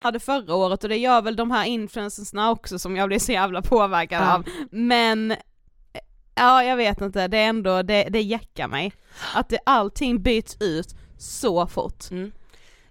[0.00, 3.32] hade förra året och det gör väl de här influencersna också som jag blir så
[3.32, 4.34] jävla påverkad Ja.
[4.34, 4.44] av.
[4.70, 5.34] Men,
[6.34, 8.92] ja jag vet inte, det är ändå, det, det jäckar mig.
[9.34, 12.10] Att det, allting byts ut så fort.
[12.10, 12.32] Mm.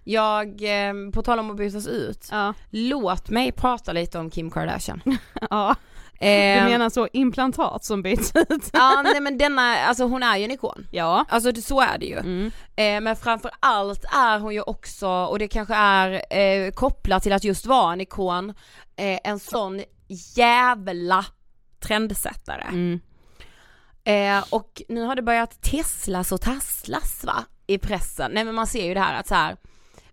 [0.04, 0.46] Jag,
[0.88, 5.02] eh, på tal om att bytas ut, Ja, låt mig prata lite om Kim Kardashian.
[5.50, 5.74] ja.
[6.20, 8.70] Du Eh, menar så implantat som byts ut?
[8.72, 10.86] Ja nej men denna, alltså hon är ju en ikon.
[10.90, 11.24] Ja.
[11.28, 12.18] Alltså så är det ju.
[12.18, 12.50] Mm.
[12.76, 17.32] Eh, men framför allt är hon ju också, och det kanske är eh, kopplat till
[17.32, 18.50] att just vara en ikon,
[18.96, 19.82] eh, en sån
[20.36, 21.24] jävla
[21.80, 22.62] trendsättare.
[22.68, 23.00] Mm.
[24.04, 28.30] Eh, och nu har det börjat tesslas och tasslas va, i pressen.
[28.34, 29.56] Nej men man ser ju det här att så här.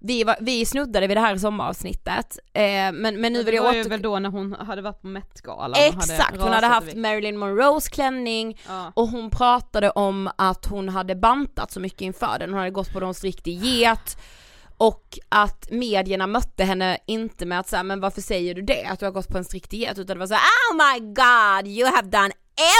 [0.06, 3.63] Vi, var, vi snuddade vid det här sommaravsnittet, eh, men, men nu vill det jag
[3.63, 3.89] var ju åter...
[3.89, 6.98] väl då när hon hade varit på Met-galan Exakt, hon hade rasat i haft.
[6.98, 8.92] Marilyn Monroes klänning Ja.
[8.96, 12.94] och hon pratade om att hon hade bantat så mycket inför den, hon hade gått
[12.94, 14.18] på någon strikt diet
[14.78, 18.86] och att medierna mötte henne inte med att säga men varför säger du det?
[18.86, 21.00] Att du har gått på en strikt diet utan det var så här, oh my
[21.00, 22.32] god you have done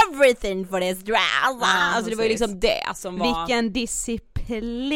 [0.08, 1.62] everything for this dress!
[1.62, 3.48] alltså det var ju liksom det som var...
[3.48, 4.33] Vilken disciplin!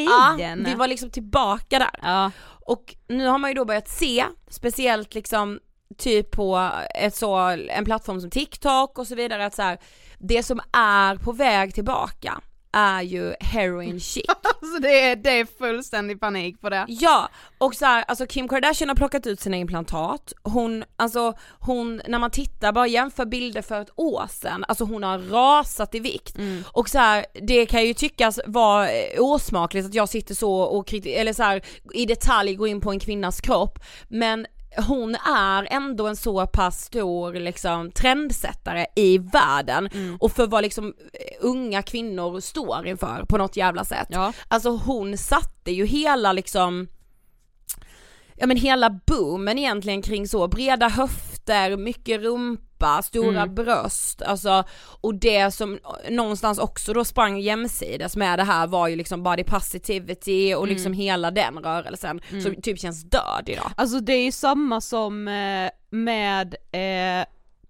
[0.10, 2.00] Ja, vi var liksom tillbaka där.
[2.02, 2.32] Ja.
[2.66, 5.60] Och nu har man ju då börjat se, speciellt liksom
[5.98, 7.36] typ på ett så,
[7.70, 9.78] en plattform som TikTok och så vidare att så här,
[10.18, 12.42] det som är på väg tillbaka
[12.78, 14.26] är ju heroin chic.
[14.62, 16.86] Alltså det är, det är fullständig panik på det.
[16.88, 22.02] Ja, och så här, alltså Kim Kardashian har plockat ut sina implantat, hon, alltså hon,
[22.08, 26.00] när man tittar, bara jämför bilder för ett år sedan, alltså hon har rasat i
[26.00, 26.36] vikt.
[26.72, 30.94] Och så här, det kan ju tyckas vara eh, osmakligt att jag sitter så och
[30.94, 31.62] eller så här,
[31.94, 34.46] i detalj går in på en kvinnas kropp, men
[34.78, 40.94] hon är ändå en så pass stor liksom trendsättare i världen och för vad liksom
[41.40, 44.08] unga kvinnor står inför på något jävla sätt.
[44.10, 44.34] Ja.
[44.48, 46.88] Alltså hon satte ju hela liksom
[48.40, 53.56] Ja men hela boomen egentligen kring så breda höfter, mycket rumpa rumpa, stora Mm.
[53.56, 54.64] bröst, alltså
[55.02, 59.44] och det som någonstans också då sprang jämsides med det här var ju liksom body
[59.44, 60.98] positivity och liksom Mm.
[61.00, 63.72] hela den rörelsen som typ känns död idag.
[63.78, 67.26] Alltså det är ju samma som eh, med eh,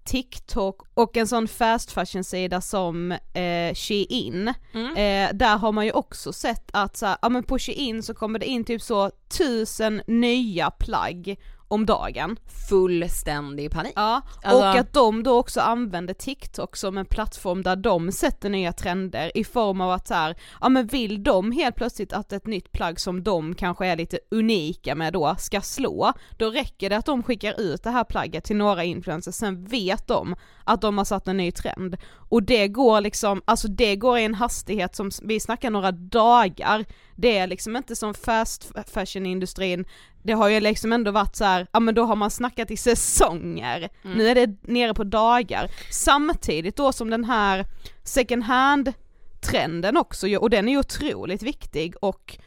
[0.06, 4.54] TikTok och en sån fast fashion sida som eh, Shein.
[4.74, 4.96] Mm.
[4.96, 8.14] Eh, där har man ju också sett att så här, ja men på Shein så
[8.14, 11.36] kommer det in typ så tusen nya plagg
[11.68, 12.38] om dagen.
[12.70, 13.94] Fullständig panik.
[13.96, 18.50] Ja, Alltså- och att de då också använder TikTok som en plattform där de sätter
[18.50, 22.34] nya trender i form av att så här, ja men vill de helt plötsligt att
[22.34, 26.90] ett nytt plagg som de kanske är lite unika med då ska slå, då räcker
[26.90, 30.82] det att de skickar ut det här plagget till några influencers, sen vet de att
[30.82, 31.98] de har satt en ny trend.
[32.30, 36.86] Och det går liksom, alltså det går i en hastighet som, vi snackar några dagar,
[37.16, 39.86] det är liksom inte som fast fashion industrin
[40.28, 42.78] det har ju liksom ändå varit så här, ja men då har man snackat i
[42.78, 47.66] säsonger, nu är det nere på dagar, samtidigt då som den här
[48.04, 48.94] second hand
[49.42, 52.38] trenden också, och den är ju otroligt viktig och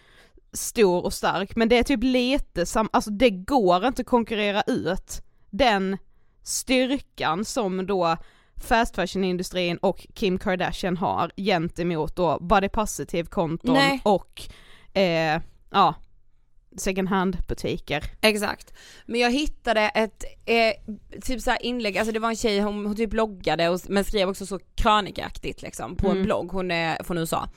[0.53, 4.63] stor och stark, men det är typ lite sam, alltså det går inte att konkurrera
[4.67, 5.99] ut den
[6.43, 8.17] styrkan som då
[8.57, 14.01] fast fashion industrin och Kim Kardashian har gentemot då body positive konton Nej.
[14.05, 14.43] och
[14.93, 15.95] eh, ja,
[16.77, 18.05] second hand butiker.
[18.21, 18.75] Exakt.
[19.07, 22.87] Men jag hittade ett eh, typ så här inlägg, alltså det var en tjej, hon,
[22.87, 26.25] hon typ bloggade och, men skrev också så krönikaktigt liksom på en Mm.
[26.25, 27.49] blogg, hon är från USA.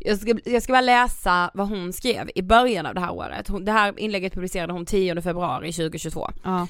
[0.00, 3.48] Jag ska, jag ska bara läsa vad hon skrev i början av det här året.
[3.48, 6.30] Hon, det här inlägget publicerade hon 10 februari 2022.
[6.44, 6.66] Ja.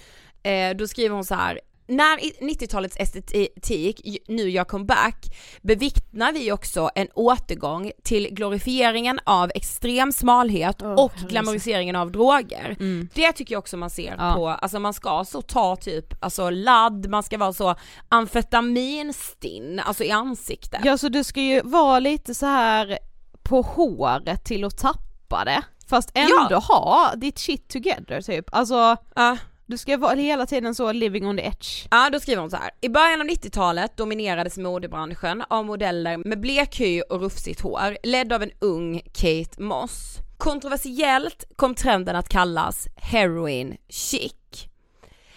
[0.51, 1.61] Eh, då skriver hon så här.
[1.97, 5.27] När i- 90-talets estetik nu gör comeback
[5.63, 12.77] bevittnar vi också en återgång till glorifieringen av extrem smalhet Åh, och glamoriseringen av droger.
[12.81, 13.09] Mm.
[13.15, 14.33] Det tycker jag också man ser Ja.
[14.37, 17.75] på, alltså man ska så ta typ, alltså ladd, man ska vara så
[18.09, 20.81] amfetaminstinn, alltså i ansiktet.
[20.85, 22.99] Ja så du ska ju vara lite så här
[23.43, 26.59] på håret till att tappa det, fast ändå Ja.
[26.59, 28.45] ha ditt shit together typ.
[28.53, 29.37] Alltså Ja
[29.73, 31.87] du ska vara hela tiden så living on the edge.
[31.91, 32.71] Ja, då skriver hon så här.
[32.81, 38.33] I början av 90-talet dominerades modebranschen av modeller med blek hy och rufsigt hår, ledd
[38.33, 40.17] av en ung Kate Moss.
[40.39, 44.33] Kontroversiellt kom trenden att kallas heroin chic.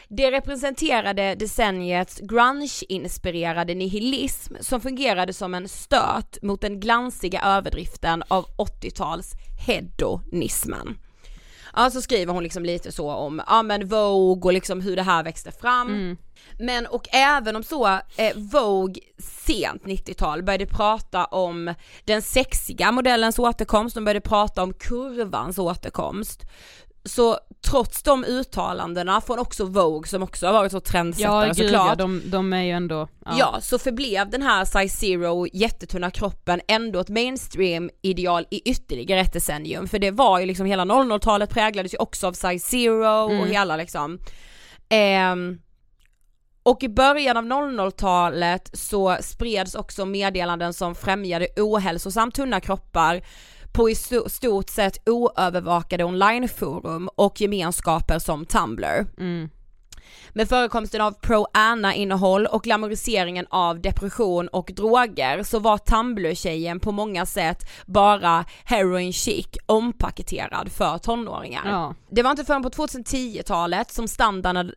[0.07, 8.45] Det representerade decenniets grunge-inspirerade nihilism som fungerade som en stöt mot den glansiga överdriften av
[8.45, 9.33] 80-tals
[9.67, 10.97] hedonismen.
[11.75, 15.03] Ja så skriver hon liksom lite så om, ja men Vogue och liksom hur det
[15.03, 15.87] här växte fram.
[16.59, 18.95] Men och även om så, eh, Vogue
[19.45, 21.73] sent 90-tal började prata om
[22.05, 26.41] den sexiga modellens återkomst, de började prata om kurvans återkomst.
[27.05, 27.37] Så
[27.67, 31.87] trots de uttalandena från också Vogue som också har varit så trendsättare Ja gud såklart.
[31.89, 33.57] ja, de, de är ju ändå, Ja.
[33.61, 39.33] så förblev den här size zero jättetunna kroppen ändå ett mainstream ideal i ytterligare ett
[39.33, 43.31] decennium för det var ju liksom hela 00-talet präglades ju också av size zero och
[43.31, 43.47] Mm.
[43.51, 44.19] hela liksom
[44.89, 45.59] Ehm,
[46.63, 53.21] och i början av 00-talet så spreds också meddelanden som främjade ohälsosamt tunna kroppar
[53.75, 53.95] på i
[54.29, 59.05] stort sett oövervakade onlineforum och gemenskaper som Tumblr.
[59.17, 59.49] Mm.
[60.33, 67.25] Med förekomsten av pro-Anna-innehåll och glamoriseringen av depression och droger så var Tumblr-tjejen på många
[67.25, 71.61] sätt bara heroin chic ompaketerad för tonåringar.
[71.65, 71.95] Ja.
[72.09, 74.07] Det var inte förrän på 2010-talet som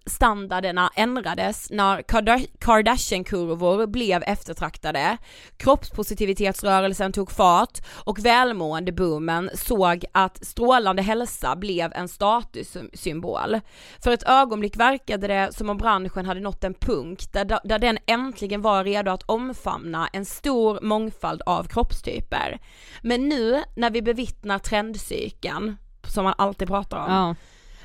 [0.07, 5.18] standarderna ändrades när Karda- Kardashian-kurvor blev eftertraktade,
[5.57, 13.61] kroppspositivitetsrörelsen tog fart och välmående-boomen såg att strålande hälsa blev en statussymbol.
[14.03, 17.99] För ett ögonblick verkade det som om branschen hade nått en punkt där, där den
[18.07, 22.59] äntligen var redo att omfamna en stor mångfald av kroppstyper.
[23.03, 27.35] Men nu när vi bevittnar trendcykeln, som man alltid pratar om, Ja.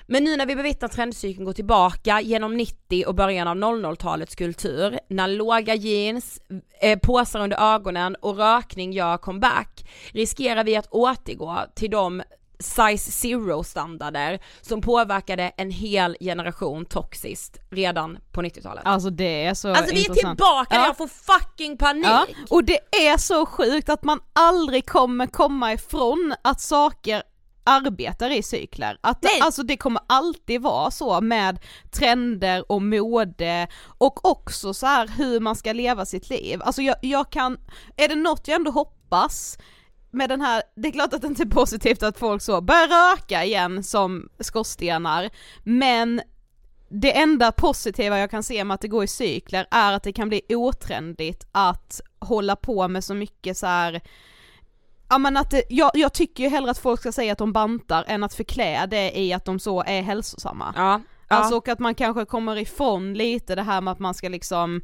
[0.07, 4.99] men nu när vi bevittnar trendcykeln gå tillbaka genom 90 och början av 00-talets kultur,
[5.09, 6.39] när låga jeans,
[6.81, 12.23] eh, påsar under ögonen och rökning gör comeback, riskerar vi att återgå till de
[12.59, 18.81] size zero standarder som påverkade en hel generation toxiskt redan på 90-talet.
[18.85, 20.39] Alltså det är så Alltså vi är intressant.
[20.39, 20.85] tillbaka, Ja.
[20.85, 22.05] jag får fucking panik!
[22.05, 27.23] Ja, och det är så sjukt att man aldrig kommer komma ifrån att saker
[27.65, 28.97] arbetar i cykler.
[29.01, 29.39] Att Nej.
[29.41, 31.59] alltså det kommer alltid vara så med
[31.91, 36.61] trender och mode och också så här hur man ska leva sitt liv.
[36.63, 37.57] Alltså jag, jag kan,
[37.97, 39.57] är det något jag ändå hoppas
[40.14, 43.16] med den här, det är klart att det inte är positivt att folk så börjar
[43.16, 45.30] röka igen som skorstenar,
[45.64, 46.22] men
[46.89, 50.14] det enda positiva jag kan se med att det går i cykler är att det
[50.14, 54.01] kan bli otrendigt att hålla på med så mycket så här.
[55.09, 57.53] Ja men att det, jag, jag tycker ju hellre att folk ska säga att de
[57.53, 60.74] bantar än att förklä det i att de så är hälsosamma.
[60.76, 61.01] Ja.
[61.28, 64.82] Alltså och att man kanske kommer ifrån lite det här med att man ska liksom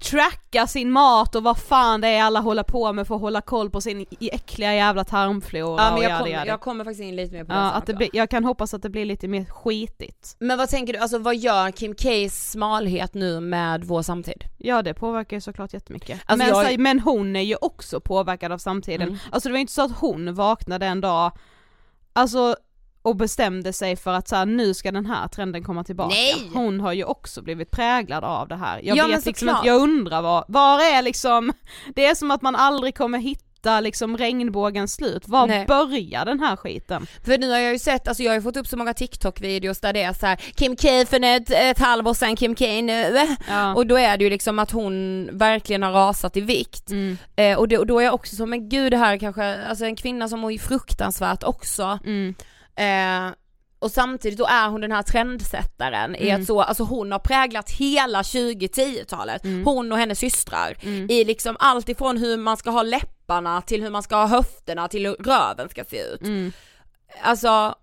[0.00, 3.40] tracka sin mat och vad fan det är alla håller på med för att hålla
[3.40, 7.02] koll på sin äckliga jävla tarmflora Ja men och jag, yada, kom, jag kommer faktiskt
[7.02, 9.04] in lite mer på Ja, det att det blir, jag kan hoppas att det blir
[9.04, 10.36] lite mer skitigt.
[10.38, 14.44] Men vad tänker du, alltså vad gör Kim Ks smalhet nu med vår samtid?
[14.58, 16.20] Ja det påverkar ju såklart jättemycket.
[16.26, 19.08] Alltså, men, jag- så, men hon är ju också påverkad av samtiden.
[19.08, 19.18] Mm.
[19.30, 21.32] Alltså det var inte så att hon vaknade en dag,
[22.12, 22.56] alltså
[23.08, 26.14] och bestämde sig för att så här, nu ska den här trenden komma tillbaka.
[26.14, 26.50] Nej!
[26.54, 28.80] Hon har ju också blivit präglad av det här.
[28.82, 31.52] Jag Ja, vet liksom inte, jag undrar var, var är liksom,
[31.94, 35.28] det är som att man aldrig kommer hitta liksom regnbågens slut.
[35.28, 35.66] Var Nej.
[35.66, 37.06] börjar den här skiten?
[37.24, 39.80] För nu har jag ju sett, alltså jag har ju fått upp så många TikTok-videos
[39.80, 43.18] där det är så här: Kim K för ett, ett halvår sedan, Kim K nu.
[43.48, 43.74] Ja.
[43.74, 46.90] Och då är det ju liksom att hon verkligen har rasat i vikt.
[46.90, 47.18] Mm.
[47.36, 49.64] Eh, och, det, och då är jag också så, men gud det här är kanske,
[49.68, 51.98] alltså en kvinna som mår ju fruktansvärt också.
[52.04, 52.34] Mm.
[52.78, 53.32] Eh,
[53.80, 56.40] och samtidigt då är hon den här trendsättaren i Mm.
[56.40, 59.64] att så, alltså hon har präglat hela 2010-talet, Mm.
[59.64, 60.76] hon och hennes systrar.
[60.82, 61.06] Mm.
[61.10, 64.88] I liksom allt ifrån hur man ska ha läpparna till hur man ska ha höfterna
[64.88, 66.22] till hur röven ska se ut.
[66.22, 66.52] Mm.
[67.22, 67.74] Alltså,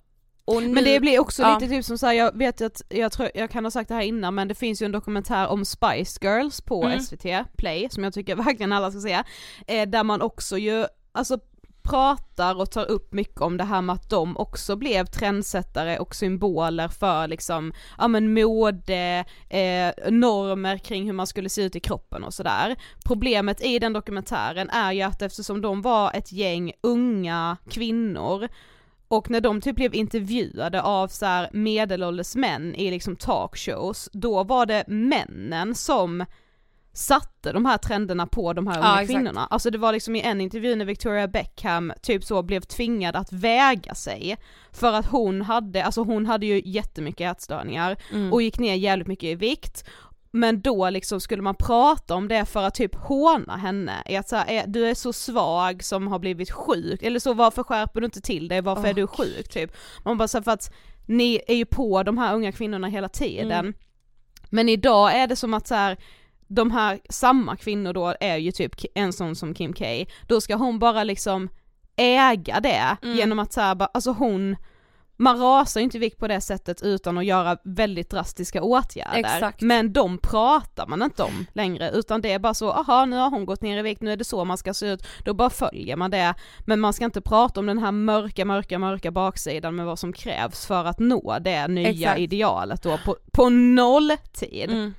[0.47, 1.53] nu, Men det blir också ja.
[1.59, 4.01] lite typ som såhär, jag vet att, jag tror, jag kan ha sagt det här
[4.01, 6.99] innan men det finns ju en dokumentär om Spice Girls på Mm.
[6.99, 7.25] SVT
[7.57, 9.23] Play som jag tycker verkligen alla ska se.
[9.67, 11.39] Eh, där man också ju, alltså
[11.85, 16.15] pratar och tar upp mycket om det här med att de också blev trendsättare och
[16.15, 21.79] symboler för liksom, ja men mode, eh, normer kring hur man skulle se ut i
[21.79, 22.75] kroppen och sådär.
[23.05, 28.47] Problemet i den dokumentären är ju att eftersom de var ett gäng unga kvinnor
[29.07, 34.43] och när de typ blev intervjuade av så här medelålders män i liksom talkshows, då
[34.43, 36.25] var det männen som
[36.97, 39.07] satte de här trenderna på de här Ja, unga exakt.
[39.17, 39.47] kvinnorna.
[39.49, 43.31] Alltså det var liksom i en intervju när Victoria Beckham typ så blev tvingad att
[43.31, 44.37] väga sig
[44.71, 48.33] för att hon hade, alltså hon hade ju jättemycket ätstörningar Mm.
[48.33, 49.85] och gick ner jävligt mycket i vikt
[50.31, 54.29] men då liksom skulle man prata om det för att typ håna henne, i att
[54.29, 58.01] så här, är, du är så svag som har blivit sjuk, eller så varför skärper
[58.01, 59.75] du inte till dig, varför är du sjuk typ?
[60.05, 60.73] Man bara så här, för att
[61.05, 63.51] ni är ju på de här unga kvinnorna hela tiden.
[63.51, 63.73] Mm.
[64.49, 65.97] Men idag är det som att så här,
[66.47, 69.85] de här, samma kvinnor då är ju typ en sån som Kim K,
[70.27, 71.49] då ska hon bara liksom
[71.95, 73.17] äga det Mm.
[73.17, 74.55] genom att så här, bara, alltså hon,
[75.17, 79.19] man rasar ju inte vikt på det sättet utan att göra väldigt drastiska åtgärder.
[79.19, 79.61] Exakt.
[79.61, 83.29] Men de pratar man inte om längre utan det är bara så, aha nu har
[83.29, 85.49] hon gått ner i vikt, nu är det så man ska se ut, då bara
[85.49, 86.33] följer man det.
[86.65, 90.13] Men man ska inte prata om den här mörka, mörka, mörka baksidan med vad som
[90.13, 92.19] krävs för att nå det nya Exakt.
[92.19, 94.69] idealet då på, på nolltid.
[94.71, 94.93] Mm.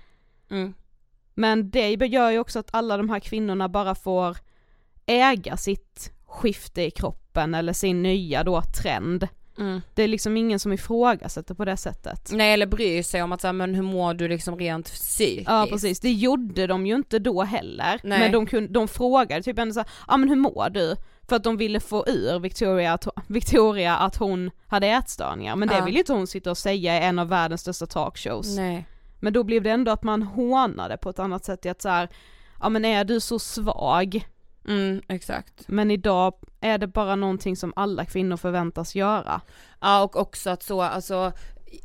[0.50, 0.74] Mm.
[1.38, 4.36] Men det gör ju också att alla de här kvinnorna bara får
[5.06, 9.28] äga sitt skifte i kroppen eller sin nya då trend.
[9.58, 9.80] Mm.
[9.94, 12.30] Det är liksom ingen som ifrågasätter på det sättet.
[12.32, 15.50] Nej eller bryr sig om att säga men hur mår du liksom rent psykiskt?
[15.50, 18.00] Ja precis, det gjorde de ju inte då heller.
[18.04, 18.18] Nej.
[18.18, 20.96] Men de, kunde, de frågade typ ändå såhär, ja ah, men hur mår du?
[21.28, 25.74] För att de ville få ur Victoria att, Victoria att hon hade ätstörningar, men det
[25.74, 25.84] Ja.
[25.84, 28.56] vill ju inte hon sitta och säga i en av världens största talkshows.
[28.56, 28.86] Nej.
[29.20, 31.88] Men då blev det ändå att man hånade på ett annat sätt i att så
[31.88, 32.08] här,
[32.60, 34.28] ja men är du så svag?
[34.68, 35.68] Mm, exakt.
[35.68, 39.40] Men idag är det bara någonting som alla kvinnor förväntas göra.
[39.80, 41.32] Ja och också att så, alltså,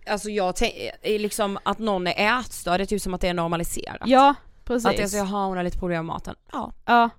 [0.07, 3.33] alltså jag tänker liksom att någon är ätstörd, det är typ som att det är
[3.33, 4.01] normaliserat.
[4.05, 4.85] Ja, precis.
[4.85, 6.35] Att det är så, jaha hon har lite problem med maten.
[6.51, 6.71] Ja.
[6.85, 7.09] Ja,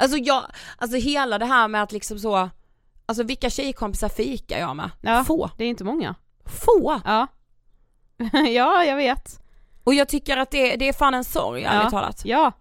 [0.00, 0.44] Alltså jag,
[0.78, 2.50] alltså hela det här med att liksom så,
[3.06, 4.90] alltså vilka tjejkompisar fikar jag med?
[5.00, 5.24] Ja.
[5.24, 5.50] Få.
[5.56, 6.14] det är inte många.
[6.44, 7.00] Få!
[7.04, 7.26] Ja.
[8.32, 9.40] ja, jag vet.
[9.84, 12.22] Och jag tycker att det, det är fan en sorg ärligt talat.
[12.24, 12.52] Ja,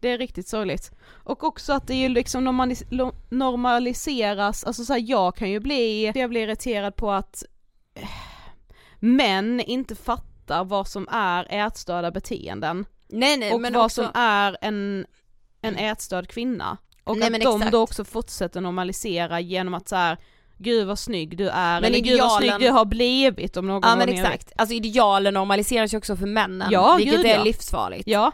[0.00, 0.92] det är riktigt sorgligt.
[1.08, 2.74] Och också att det ju liksom
[3.28, 7.44] normaliseras, alltså så här, jag kan ju bli, jag blir irriterad på att
[7.94, 8.08] eh,
[8.98, 12.86] män inte fattar vad som är ätstörda beteenden.
[13.08, 15.06] Nej nej och men vad också, som är en,
[15.60, 16.76] en ätstörd kvinna.
[17.04, 17.72] Och Nej, att de exakt.
[17.72, 20.18] då också fortsätter normalisera genom att så här,
[20.58, 23.66] gud vad snygg du är, Men eller gud vad idealen- snygg du har blivit om
[23.66, 27.36] någon ja men exakt, alltså idealen normaliseras ju också för männen, Ja, vilket gud, är
[27.36, 27.42] ja.
[27.44, 28.08] livsfarligt.
[28.08, 28.32] Ja,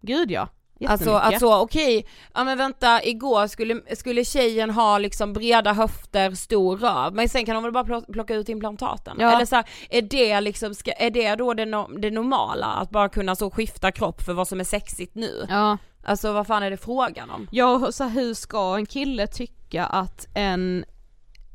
[0.00, 0.48] gud ja.
[0.88, 1.34] Alltså Jättemycket.
[1.34, 6.76] att så, okej, ja men vänta igår skulle, skulle tjejen ha liksom breda höfter, stor
[6.76, 9.16] röv, men sen kan hon väl bara plo- plocka ut implantaten?
[9.20, 9.32] Ja.
[9.34, 12.66] Eller så här, är det liksom, ska, är det då det, no, det normala?
[12.66, 15.46] Att bara kunna så skifta kropp för vad som är sexigt nu?
[15.48, 15.78] Ja.
[16.04, 17.48] Alltså vad fan är det frågan om?
[17.50, 20.84] Ja, och så här, hur ska en kille tycka att en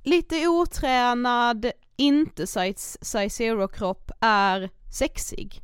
[0.05, 5.61] lite otränad, inte size, size zero kropp är sexig?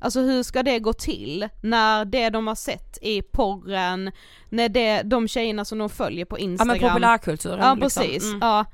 [0.00, 4.12] Alltså hur ska det gå till när det de har sett i porren,
[4.48, 8.02] när det, de tjejerna som de följer på Ja Instagram men populärkulturen Ja liksom.
[8.02, 8.38] precis, Mm.
[8.42, 8.64] ja.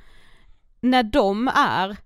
[0.81, 1.97] När de är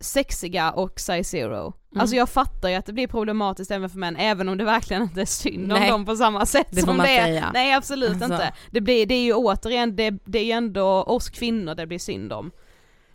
[0.00, 1.74] sexiga och size zero.
[1.92, 2.00] Mm.
[2.00, 5.02] Alltså jag fattar ju att det blir problematiskt även för män, även om det verkligen
[5.02, 5.90] inte är synd om Nej.
[5.90, 7.24] dem på samma sätt Det som det är.
[7.24, 7.50] säga.
[7.54, 8.24] Nej absolut Alltså.
[8.24, 8.52] inte.
[8.70, 11.98] Det, blir, det är ju återigen, det, det är ju ändå oss kvinnor det blir
[11.98, 12.50] synd om.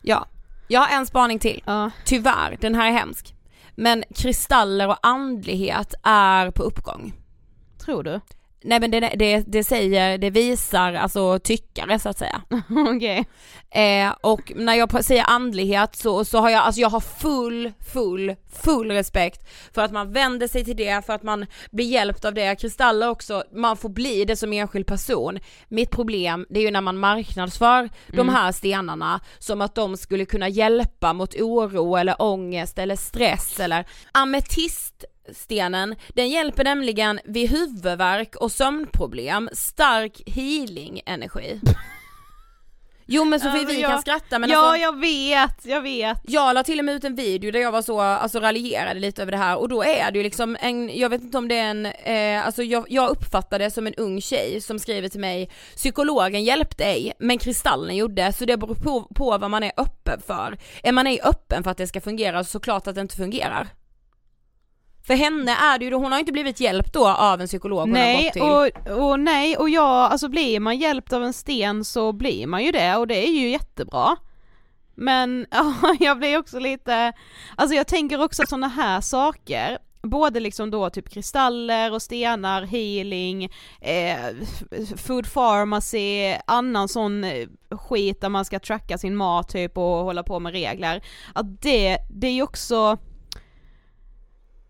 [0.02, 0.28] Ja.
[0.68, 1.64] Jag har en spaning till.
[1.66, 1.92] Ja.
[2.06, 3.34] Tyvärr, den här är hemsk.
[3.76, 7.14] Men kristaller och andlighet är på uppgång.
[7.86, 8.20] Tror du?
[8.64, 12.42] Nej men det, det, det säger, det visar alltså tyckare så att säga.
[12.96, 13.26] Okej.
[13.72, 18.36] Eh, och när jag säger andlighet så, så har jag, alltså jag har full, full,
[18.64, 22.34] full respekt för att man vänder sig till det, för att man blir hjälpt av
[22.34, 22.56] det.
[22.56, 25.40] Kristaller också, man får bli det som enskild person.
[25.68, 28.36] Mitt problem, det är ju när man marknadsför de Mm.
[28.36, 33.86] här stenarna som att de skulle kunna hjälpa mot oro eller ångest eller stress eller
[35.28, 41.62] ametiststenen, den hjälper nämligen vid huvudvärk och sömnproblem, stark healing energi.
[43.10, 46.18] Jo men Sofie Alltså, vi jag- kan skratta men ja alltså, jag vet, jag vet.
[46.28, 49.22] jag la till och med ut en video där jag var så, alltså raljerade lite
[49.22, 51.56] över det här och då är det ju liksom en, jag vet inte om det
[51.56, 55.20] är en, eh, alltså jag, jag uppfattar det som en ung tjej som skriver till
[55.20, 59.72] mig, psykologen hjälpte ej men kristallen gjorde, så det beror på, på vad man är
[59.78, 60.58] öppen för.
[60.84, 63.68] Är man ej öppen för att det ska fungera så klart att det inte fungerar.
[65.08, 67.90] För henne är det ju, hon har inte blivit hjälpt då av en psykolog hon
[67.90, 68.42] har Nej gått till.
[68.42, 72.64] och, och nej och ja, alltså blir man hjälpt av en sten så blir man
[72.64, 74.16] ju det och det är ju jättebra.
[74.96, 77.14] Men ja, jag blir också lite,
[77.56, 83.44] alltså jag tänker också sådana här saker, både liksom då typ kristaller och stenar, healing,
[83.82, 84.36] eh,
[84.98, 90.24] food pharmacy, annan sån eh, skit där man ska tracka sin mat typ och hålla
[90.24, 91.02] på med regler,
[91.34, 92.98] att det, det är ju också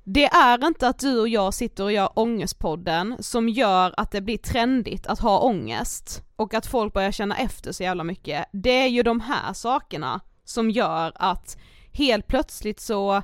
[0.10, 4.22] det är inte att du och jag sitter och gör ångestpodden som gör att det
[4.22, 8.46] blir trendigt att ha ångest och att folk börjar känna efter så jävla mycket.
[8.52, 11.58] Det är ju de här sakerna som gör att
[11.92, 13.22] helt plötsligt så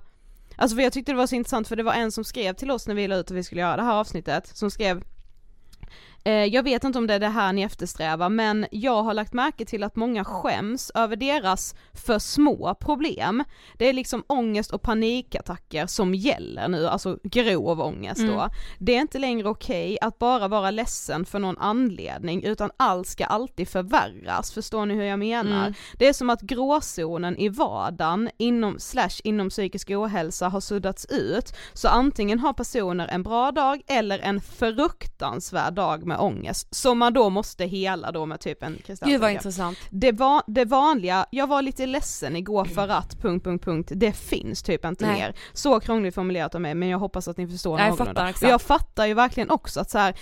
[0.55, 2.71] Alltså för jag tyckte det var så intressant för det var en som skrev till
[2.71, 5.03] oss när vi la ut att vi skulle göra det här avsnittet som skrev
[6.25, 9.65] jag vet inte om det är det här ni eftersträvar men jag har lagt märke
[9.65, 13.43] till att många skäms över deras för små problem.
[13.77, 18.33] Det är liksom ångest och panikattacker som gäller nu, alltså grov ångest då.
[18.33, 18.49] Mm.
[18.79, 23.25] Det är inte längre okej att bara vara ledsen för någon anledning utan allt ska
[23.25, 25.61] alltid förvärras, förstår ni hur jag menar?
[25.61, 25.73] Mm.
[25.97, 31.53] Det är som att gråzonen i vardagen inom, slash inom psykisk ohälsa har suddats ut,
[31.73, 37.13] så antingen har personer en bra dag eller en fruktansvärd dag med ångest, som man
[37.13, 39.09] då måste hela då med typ en kristall.
[39.09, 39.77] Gud vad intressant.
[39.89, 44.11] Det, var, det vanliga, jag var lite ledsen igår för att punkt, punkt, punkt, det
[44.11, 45.15] finns typ inte Nej.
[45.15, 45.33] mer.
[45.53, 48.21] Så krångligt formulerat av mig men jag hoppas att ni förstår Nej, jag någorlunda.
[48.21, 48.43] fattar exakt.
[48.43, 50.15] Och jag fattar ju verkligen också att så här,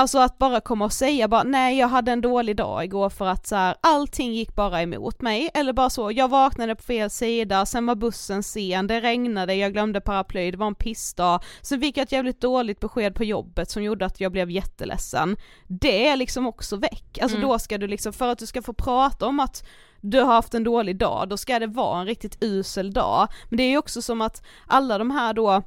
[0.00, 3.26] Alltså att bara komma och säga bara nej jag hade en dålig dag igår för
[3.26, 7.10] att så här, allting gick bara emot mig eller bara så, jag vaknade på fel
[7.10, 11.80] sida, sen var bussen sen, det regnade, jag glömde paraply, det var en pissdag, sen
[11.80, 15.36] fick jag ett jävligt dåligt besked på jobbet som gjorde att jag blev jätteledsen.
[15.68, 17.48] Det är liksom också väck, alltså Mm.
[17.48, 19.68] då ska du liksom, för att du ska få prata om att
[20.00, 23.28] du har haft en dålig dag, då ska det vara en riktigt usel dag.
[23.48, 25.62] Men det är ju också som att alla de här då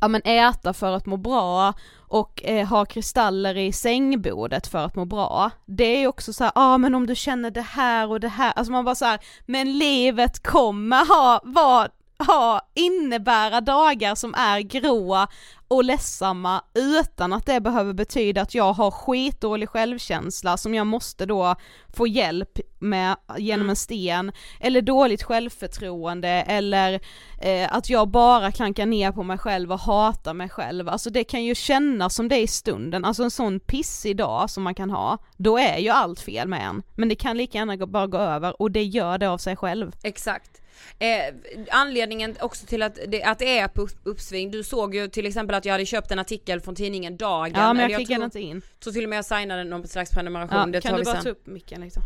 [0.00, 1.74] ja men äta för att må bra
[2.14, 5.50] och eh, ha kristaller i sängbordet för att må bra.
[5.66, 8.28] Det är ju också så ja ah, men om du känner det här och det
[8.28, 11.88] här, alltså man bara så här, men livet kommer ha, vara,
[12.18, 15.28] ha, innebära dagar som är gråa
[15.68, 21.26] och ledsamma utan att det behöver betyda att jag har skitdålig självkänsla som jag måste
[21.26, 21.56] då
[21.96, 27.00] få hjälp med genom en sten, eller dåligt självförtroende, eller
[27.40, 30.88] eh, att jag bara klankar ner på mig själv och hatar mig själv.
[30.88, 34.62] Alltså det kan ju kännas som det i stunden, alltså en sån pissig dag som
[34.62, 36.82] man kan ha, då är ju allt fel med en.
[36.94, 39.92] Men det kan lika gärna bara gå över och det gör det av sig själv.
[40.02, 40.60] Exakt.
[40.98, 41.34] Eh,
[41.70, 45.26] anledningen också till att det, att det är på upp- uppsving, du såg ju till
[45.26, 47.52] exempel att jag hade köpt en artikel från tidningen Dagen.
[47.54, 48.62] Ja men jag klickade tror, inte in.
[48.80, 51.24] tror till och med jag signade någon slags prenumeration, Ja, det kan du bara sen.
[51.24, 52.02] ta upp micken liksom?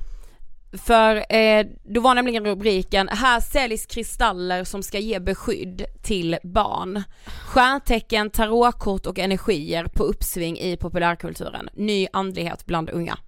[0.86, 7.02] För eh, då var nämligen rubriken, här säljs kristaller som ska ge beskydd till barn.
[7.46, 11.68] Stjärntecken, tarotkort och energier på uppsving i populärkulturen.
[11.72, 13.18] Ny andlighet bland unga.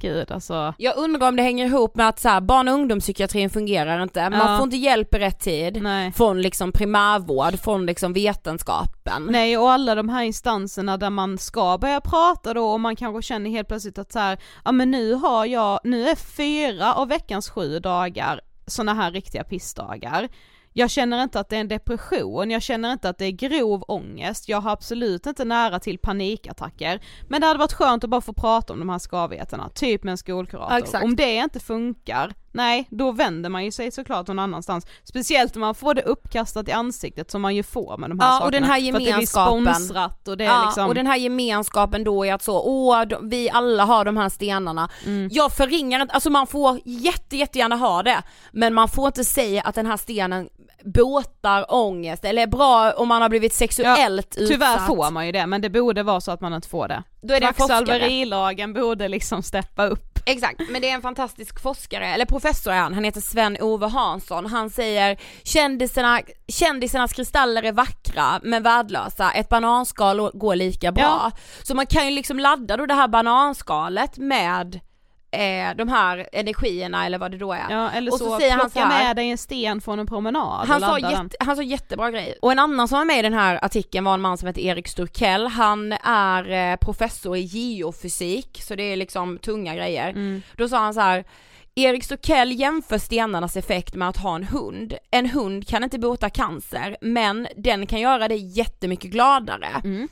[0.00, 0.74] Gud alltså.
[0.78, 4.30] Jag undrar om det hänger ihop med att så här, barn och ungdomspsykiatrin fungerar inte,
[4.30, 4.56] man Ja.
[4.56, 6.12] får inte hjälp i rätt tid Nej.
[6.12, 9.26] från liksom primärvård, från liksom vetenskapen.
[9.30, 13.22] Nej och alla de här instanserna där man ska börja prata då och man kanske
[13.22, 17.08] känner helt plötsligt att så här, ja men nu har jag, nu är fyra av
[17.08, 20.28] veckans sju dagar såna här riktiga pissdagar.
[20.78, 23.84] Jag känner inte att det är en depression, jag känner inte att det är grov
[23.88, 27.00] ångest, jag har absolut inte nära till panikattacker.
[27.28, 30.12] Men det hade varit skönt att bara få prata om de här skavigheterna, typ med
[30.12, 30.88] en skolkurator.
[30.92, 34.86] Ja, om det inte funkar, nej då vänder man ju sig såklart någon annanstans.
[35.04, 38.26] Speciellt om man får det uppkastat i ansiktet som man ju får med de här
[38.26, 38.46] Ja, sakerna.
[38.46, 39.74] och den här För att det blir gemenskapen.
[39.74, 40.86] sponsrat och det är Ja, liksom...
[40.88, 44.88] och den här gemenskapen då är att så, åh, vi alla har de här stenarna.
[45.06, 45.28] Mm.
[45.32, 49.62] Jag förringar inte, alltså man får jätte, jättegärna ha det, men man får inte säga
[49.62, 50.48] att den här stenen
[50.84, 54.48] båtar ångest eller är bra om man har blivit sexuellt utsatt.
[54.48, 57.02] Tyvärr får man ju det, men det borde vara så att man inte får det.
[57.22, 57.46] Då är det.
[57.46, 60.07] Kvacksalverilagen borde liksom steppa upp.
[60.28, 64.46] Exakt, men det är en fantastisk forskare, eller professor är han, han heter Sven-Ove Hansson.
[64.46, 71.02] Han säger kändisarna, kändisarnas kristaller är vackra men värdelösa, ett bananskal går lika bra.
[71.02, 71.32] Ja.
[71.62, 74.80] Så man kan ju liksom ladda då det här bananskalet med
[75.30, 77.66] eh, de här energierna eller vad det då är.
[77.70, 80.06] Ja, eller Och så, så säger han så här- med dig en sten från en
[80.06, 82.34] promenad Han sa, jätte, han sa jättebra grej.
[82.42, 84.60] Och en annan som var med i den här artikeln var en man som heter
[84.60, 85.46] Erik Sturkell.
[85.46, 90.10] Han är eh, professor i geofysik, så det är liksom tunga grejer.
[90.10, 90.42] Mm.
[90.56, 91.24] Då sa han så här.
[91.74, 94.94] Erik Sturkell jämför stenarnas effekt med att ha en hund.
[95.10, 99.68] En hund kan inte bota cancer, men den kan göra dig jättemycket gladare.
[99.84, 100.08] Mm.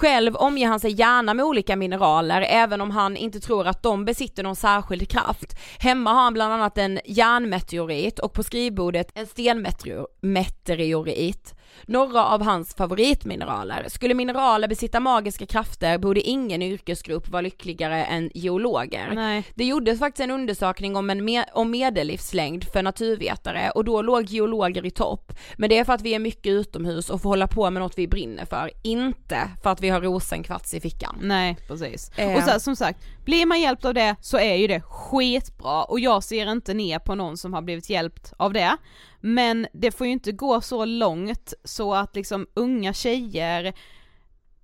[0.00, 4.04] Själv omger han sig gärna med olika mineraler även om han inte tror att de
[4.04, 5.58] besitter någon särskild kraft.
[5.78, 11.54] Hemma har han bland annat en järnmeteorit och på skrivbordet en stenmeteorit.
[11.86, 13.84] Några av hans favoritmineraler.
[13.88, 19.10] Skulle mineraler besitta magiska krafter borde ingen yrkesgrupp vara lyckligare än geologer.
[19.14, 19.44] Nej.
[19.54, 24.24] Det gjordes faktiskt en undersökning om, en me- om medellivslängd för naturvetare och då låg
[24.24, 25.32] geologer i topp.
[25.56, 27.98] Men det är för att vi är mycket utomhus och får hålla på med något
[27.98, 31.18] vi brinner för, inte för att vi har rosenkvarts i fickan.
[31.22, 32.10] Nej precis.
[32.16, 32.36] Eh.
[32.36, 36.00] Och så som sagt, blir man hjälpt av det så är ju det skitbra och
[36.00, 38.76] jag ser inte ner på någon som har blivit hjälpt av det.
[39.20, 43.72] Men det får ju inte gå så långt så att liksom unga tjejer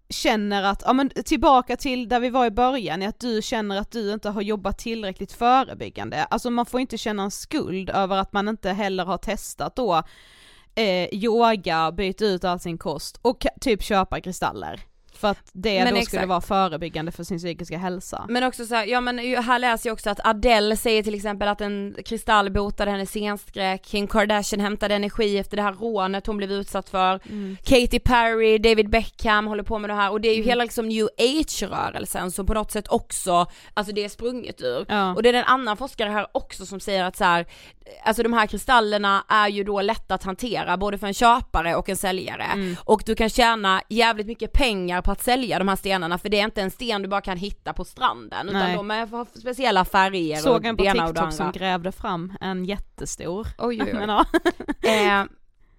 [0.09, 3.91] känner att, ja men tillbaka till där vi var i början, att du känner att
[3.91, 6.25] du inte har jobbat tillräckligt förebyggande.
[6.25, 10.03] Alltså man får inte känna en skuld över att man inte heller har testat då
[10.75, 14.81] eh, yoga, byta ut all sin kost och typ köpa kristaller.
[15.17, 16.07] För att det Men då exakt.
[16.09, 18.27] skulle vara förebyggande för sin psykiska hälsa.
[18.29, 21.49] Men också så här, ja men här läser jag också att Adele säger till exempel
[21.49, 26.37] att en kristall botade hennes scenskräck, Kim Kardashian hämtade energi efter det här rånet hon
[26.37, 27.57] blev utsatt för, Mm.
[27.65, 30.89] Katy Perry, David Beckham håller på med det här och det är ju hela liksom
[30.89, 34.87] new age-rörelsen som på något sätt också, alltså det är sprunget ur.
[34.89, 35.15] Ja.
[35.15, 37.47] Och det är en annan forskare här också som säger att så här,
[38.05, 41.89] alltså de här kristallerna är ju då lätta att hantera både för en köpare och
[41.89, 42.45] en säljare.
[42.45, 42.77] Mm.
[42.85, 46.41] Och du kan tjäna jävligt mycket pengar på att sälja de här stenarna för det
[46.41, 48.77] är inte en sten du bara kan hitta på stranden utan Nej.
[48.77, 53.47] de har speciella färger och Såg en på och TikTok som grävde fram en jättestor.
[53.59, 53.93] Oj, oj, oj.
[54.07, 54.25] Men, ja.
[55.23, 55.25] eh,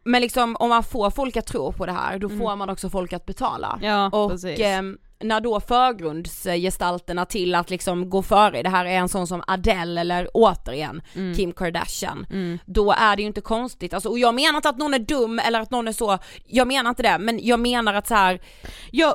[0.03, 2.89] men liksom om man får folk att tro på det här då får man också
[2.89, 3.79] folk att betala.
[3.81, 3.89] Mm.
[3.89, 4.59] ja Och precis.
[4.59, 9.43] ehm, när då förgrundsgestalterna till att liksom gå före, det här är en sån som
[9.47, 11.35] Adele eller återigen Mm.
[11.35, 12.25] Kim Kardashian,
[12.65, 15.39] då är det ju inte konstigt, alltså, och jag menar inte att någon är dum
[15.39, 18.39] eller att någon är så, jag menar inte det, men jag menar att så här,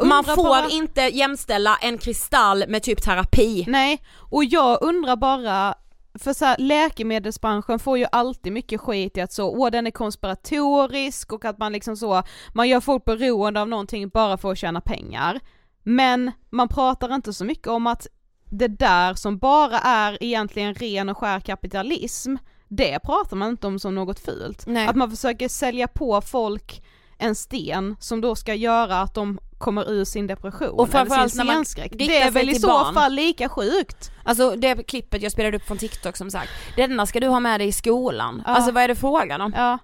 [0.04, 3.64] man får bara- inte jämställa en kristall med typ terapi.
[3.68, 4.00] Nej,
[4.30, 5.74] och jag undrar bara,
[6.18, 9.90] för så här, läkemedelsbranschen får ju alltid mycket skit i att så, åh den är
[9.90, 12.22] konspiratorisk och att man liksom så,
[12.54, 15.40] man gör folk beroende av någonting bara för att tjäna pengar.
[15.82, 18.06] Men man pratar inte så mycket om att
[18.50, 22.36] det där som bara är egentligen ren och skär kapitalism,
[22.68, 24.66] det pratar man inte om som något fult.
[24.66, 24.86] Nej.
[24.86, 26.82] Att man försöker sälja på folk
[27.18, 31.44] en sten som då ska göra att de kommer ur sin depression Och framförallt eller
[31.44, 31.92] sin scenskräck.
[31.94, 32.94] Det är väl i så barn.
[32.94, 34.10] fall lika sjukt?
[34.24, 37.60] Alltså det klippet jag spelade upp från TikTok som sagt, denna ska du ha med
[37.60, 38.42] dig i skolan.
[38.46, 38.52] Ja.
[38.52, 39.52] Alltså vad är det frågan om?
[39.56, 39.78] Ja.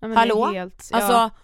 [0.00, 0.46] Men Hallå?
[0.46, 0.96] Helt, ja.
[0.96, 1.36] Alltså,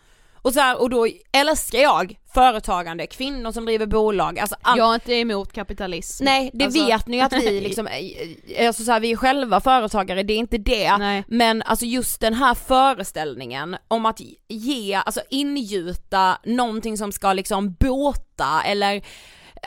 [0.46, 4.78] och så här, och då älskar jag företagande, kvinnor som driver bolag, alltså allt.
[4.78, 6.24] jag är inte emot kapitalism.
[6.24, 9.16] Nej det Alltså, vet ni ju att vi liksom, eh, alltså så här, vi är
[9.16, 10.96] själva företagare, det är inte det.
[10.96, 11.24] Nej.
[11.28, 17.72] Men alltså just den här föreställningen om att ge, alltså ingjuta någonting som ska liksom
[17.72, 19.02] båta eller eh,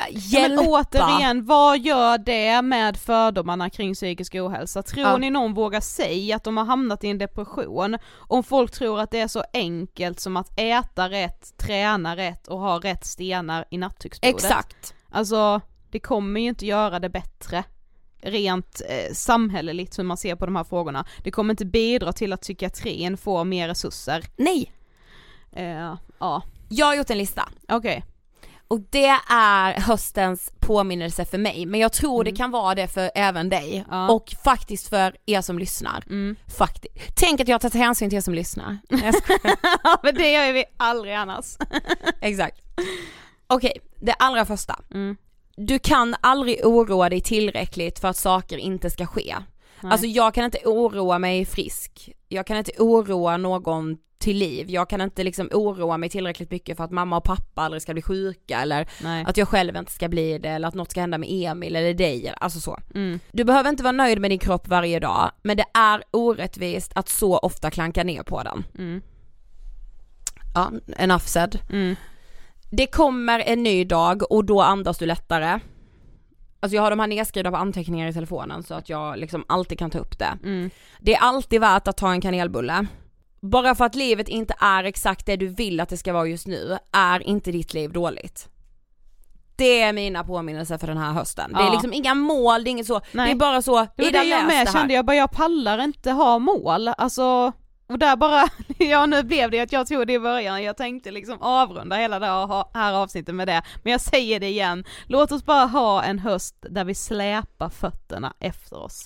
[0.10, 0.56] hjälpa.
[0.64, 4.84] men återigen, vad gör det med fördomarna kring psykisk ohälsa?
[4.84, 5.18] Tror Ja.
[5.18, 9.12] ni någon vågar säga att de har hamnat i en depression om folk tror att
[9.12, 13.78] det är så enkelt som att äta rätt, träna rätt och ha rätt stenar i
[13.78, 14.36] nattduksbordet?
[14.36, 14.94] Exakt.
[15.12, 15.62] Alltså,
[15.92, 17.64] det kommer ju inte göra det bättre
[18.22, 21.06] rent eh, samhälleligt hur man ser på de här frågorna.
[21.24, 24.24] Det kommer inte bidra till att psykiatrin får mer resurser.
[24.36, 24.72] Nej,
[25.52, 27.50] Eh, ja, jag har gjort en lista.
[27.70, 28.04] okej.
[28.72, 32.34] Och det är höstens påminnelse för mig, men jag tror Mm.
[32.34, 34.10] det kan vara det för även dig Ja.
[34.12, 36.04] och faktiskt för er som lyssnar.
[36.10, 36.36] Mm.
[36.58, 36.96] Faktiskt.
[37.16, 38.78] Tänk att jag har tagit hänsyn till er som lyssnar.
[38.90, 39.00] Jag.
[39.84, 41.58] Ja men det gör vi aldrig annars.
[42.22, 42.58] Exakt.
[43.48, 44.80] Okej, det allra första.
[44.94, 45.18] Mm.
[45.58, 49.36] Du kan aldrig oroa dig tillräckligt för att saker inte ska ske.
[49.82, 49.92] Nej.
[49.92, 54.90] Alltså jag kan inte oroa mig frisk, jag kan inte oroa någon till liv, jag
[54.90, 58.02] kan inte liksom oroa mig tillräckligt mycket för att mamma och pappa aldrig ska bli
[58.02, 59.26] sjuka eller Nej.
[59.28, 61.94] att jag själv inte ska bli det eller att något ska hända med Emil eller
[61.94, 62.80] dig, alltså så.
[62.96, 63.20] Mm.
[63.32, 67.10] Du behöver inte vara nöjd med din kropp varje dag, men det är orättvist att
[67.10, 68.64] så ofta klanka ner på den.
[68.78, 69.02] Mm.
[70.56, 71.60] Ja, enough said.
[71.70, 71.96] Mm.
[72.72, 75.60] Det kommer en ny dag och då andas du lättare.
[76.60, 79.80] Alltså jag har de här nedskrivna på anteckningar i telefonen så att jag liksom alltid
[79.80, 80.38] kan ta upp det.
[80.44, 80.70] Mm.
[81.00, 82.86] Det är alltid värt att ta en kanelbulle.
[83.42, 86.48] Bara för att livet inte är exakt det du vill att det ska vara just
[86.48, 88.50] nu, är inte ditt liv dåligt.
[89.56, 91.54] Det är mina påminnelser för den här hösten.
[91.54, 91.72] Det är Ja.
[91.72, 93.26] liksom inga mål, det är inget så, Nej.
[93.26, 94.66] det är bara så, Det var det jag med här.
[94.74, 97.52] kände, jag bara jag pallar inte ha mål, alltså
[97.90, 101.12] och där bara, ja nu blev det att jag tog det i början, jag tänkte
[101.12, 102.26] liksom avrunda hela det
[102.74, 106.56] här avsnittet med det, men jag säger det igen, låt oss bara ha en höst
[106.70, 109.06] där vi släpar fötterna efter oss.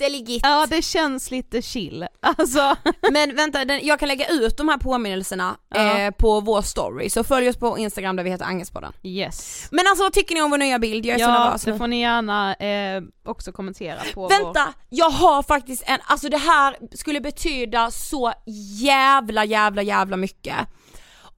[0.00, 0.40] Gitteligitt!
[0.42, 2.76] Ja det känns lite chill, alltså.
[3.12, 5.98] Men vänta, den, jag kan lägga ut de här påminnelserna Ja.
[5.98, 8.92] eh, på vår story, så följ oss på Instagram där vi heter Angespodden.
[9.02, 9.68] Yes.
[9.70, 11.06] Men alltså vad tycker ni om vår nya bild?
[11.06, 11.72] Jag är så Ja, nervös nu.
[11.72, 14.28] det får ni gärna eh, också kommentera på vår...
[14.28, 18.32] Vänta, jag har faktiskt en, alltså det här skulle betyda så
[18.80, 20.56] jävla jävla jävla mycket.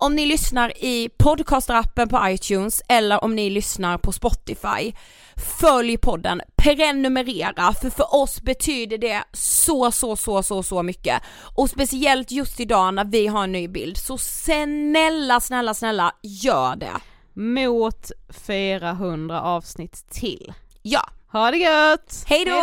[0.02, 4.92] Om ni lyssnar i podcasterappen på iTunes eller om ni lyssnar på Spotify,
[5.60, 11.22] följ podden, prenumerera för för oss betyder det så så så så så mycket.
[11.54, 16.76] Och speciellt just idag när vi har en ny bild, så snälla snälla snälla gör
[16.76, 16.96] det.
[17.32, 18.10] Mot
[18.46, 20.52] 400 avsnitt till.
[20.82, 22.24] Ja, Ha det gött!
[22.26, 22.62] Hej då!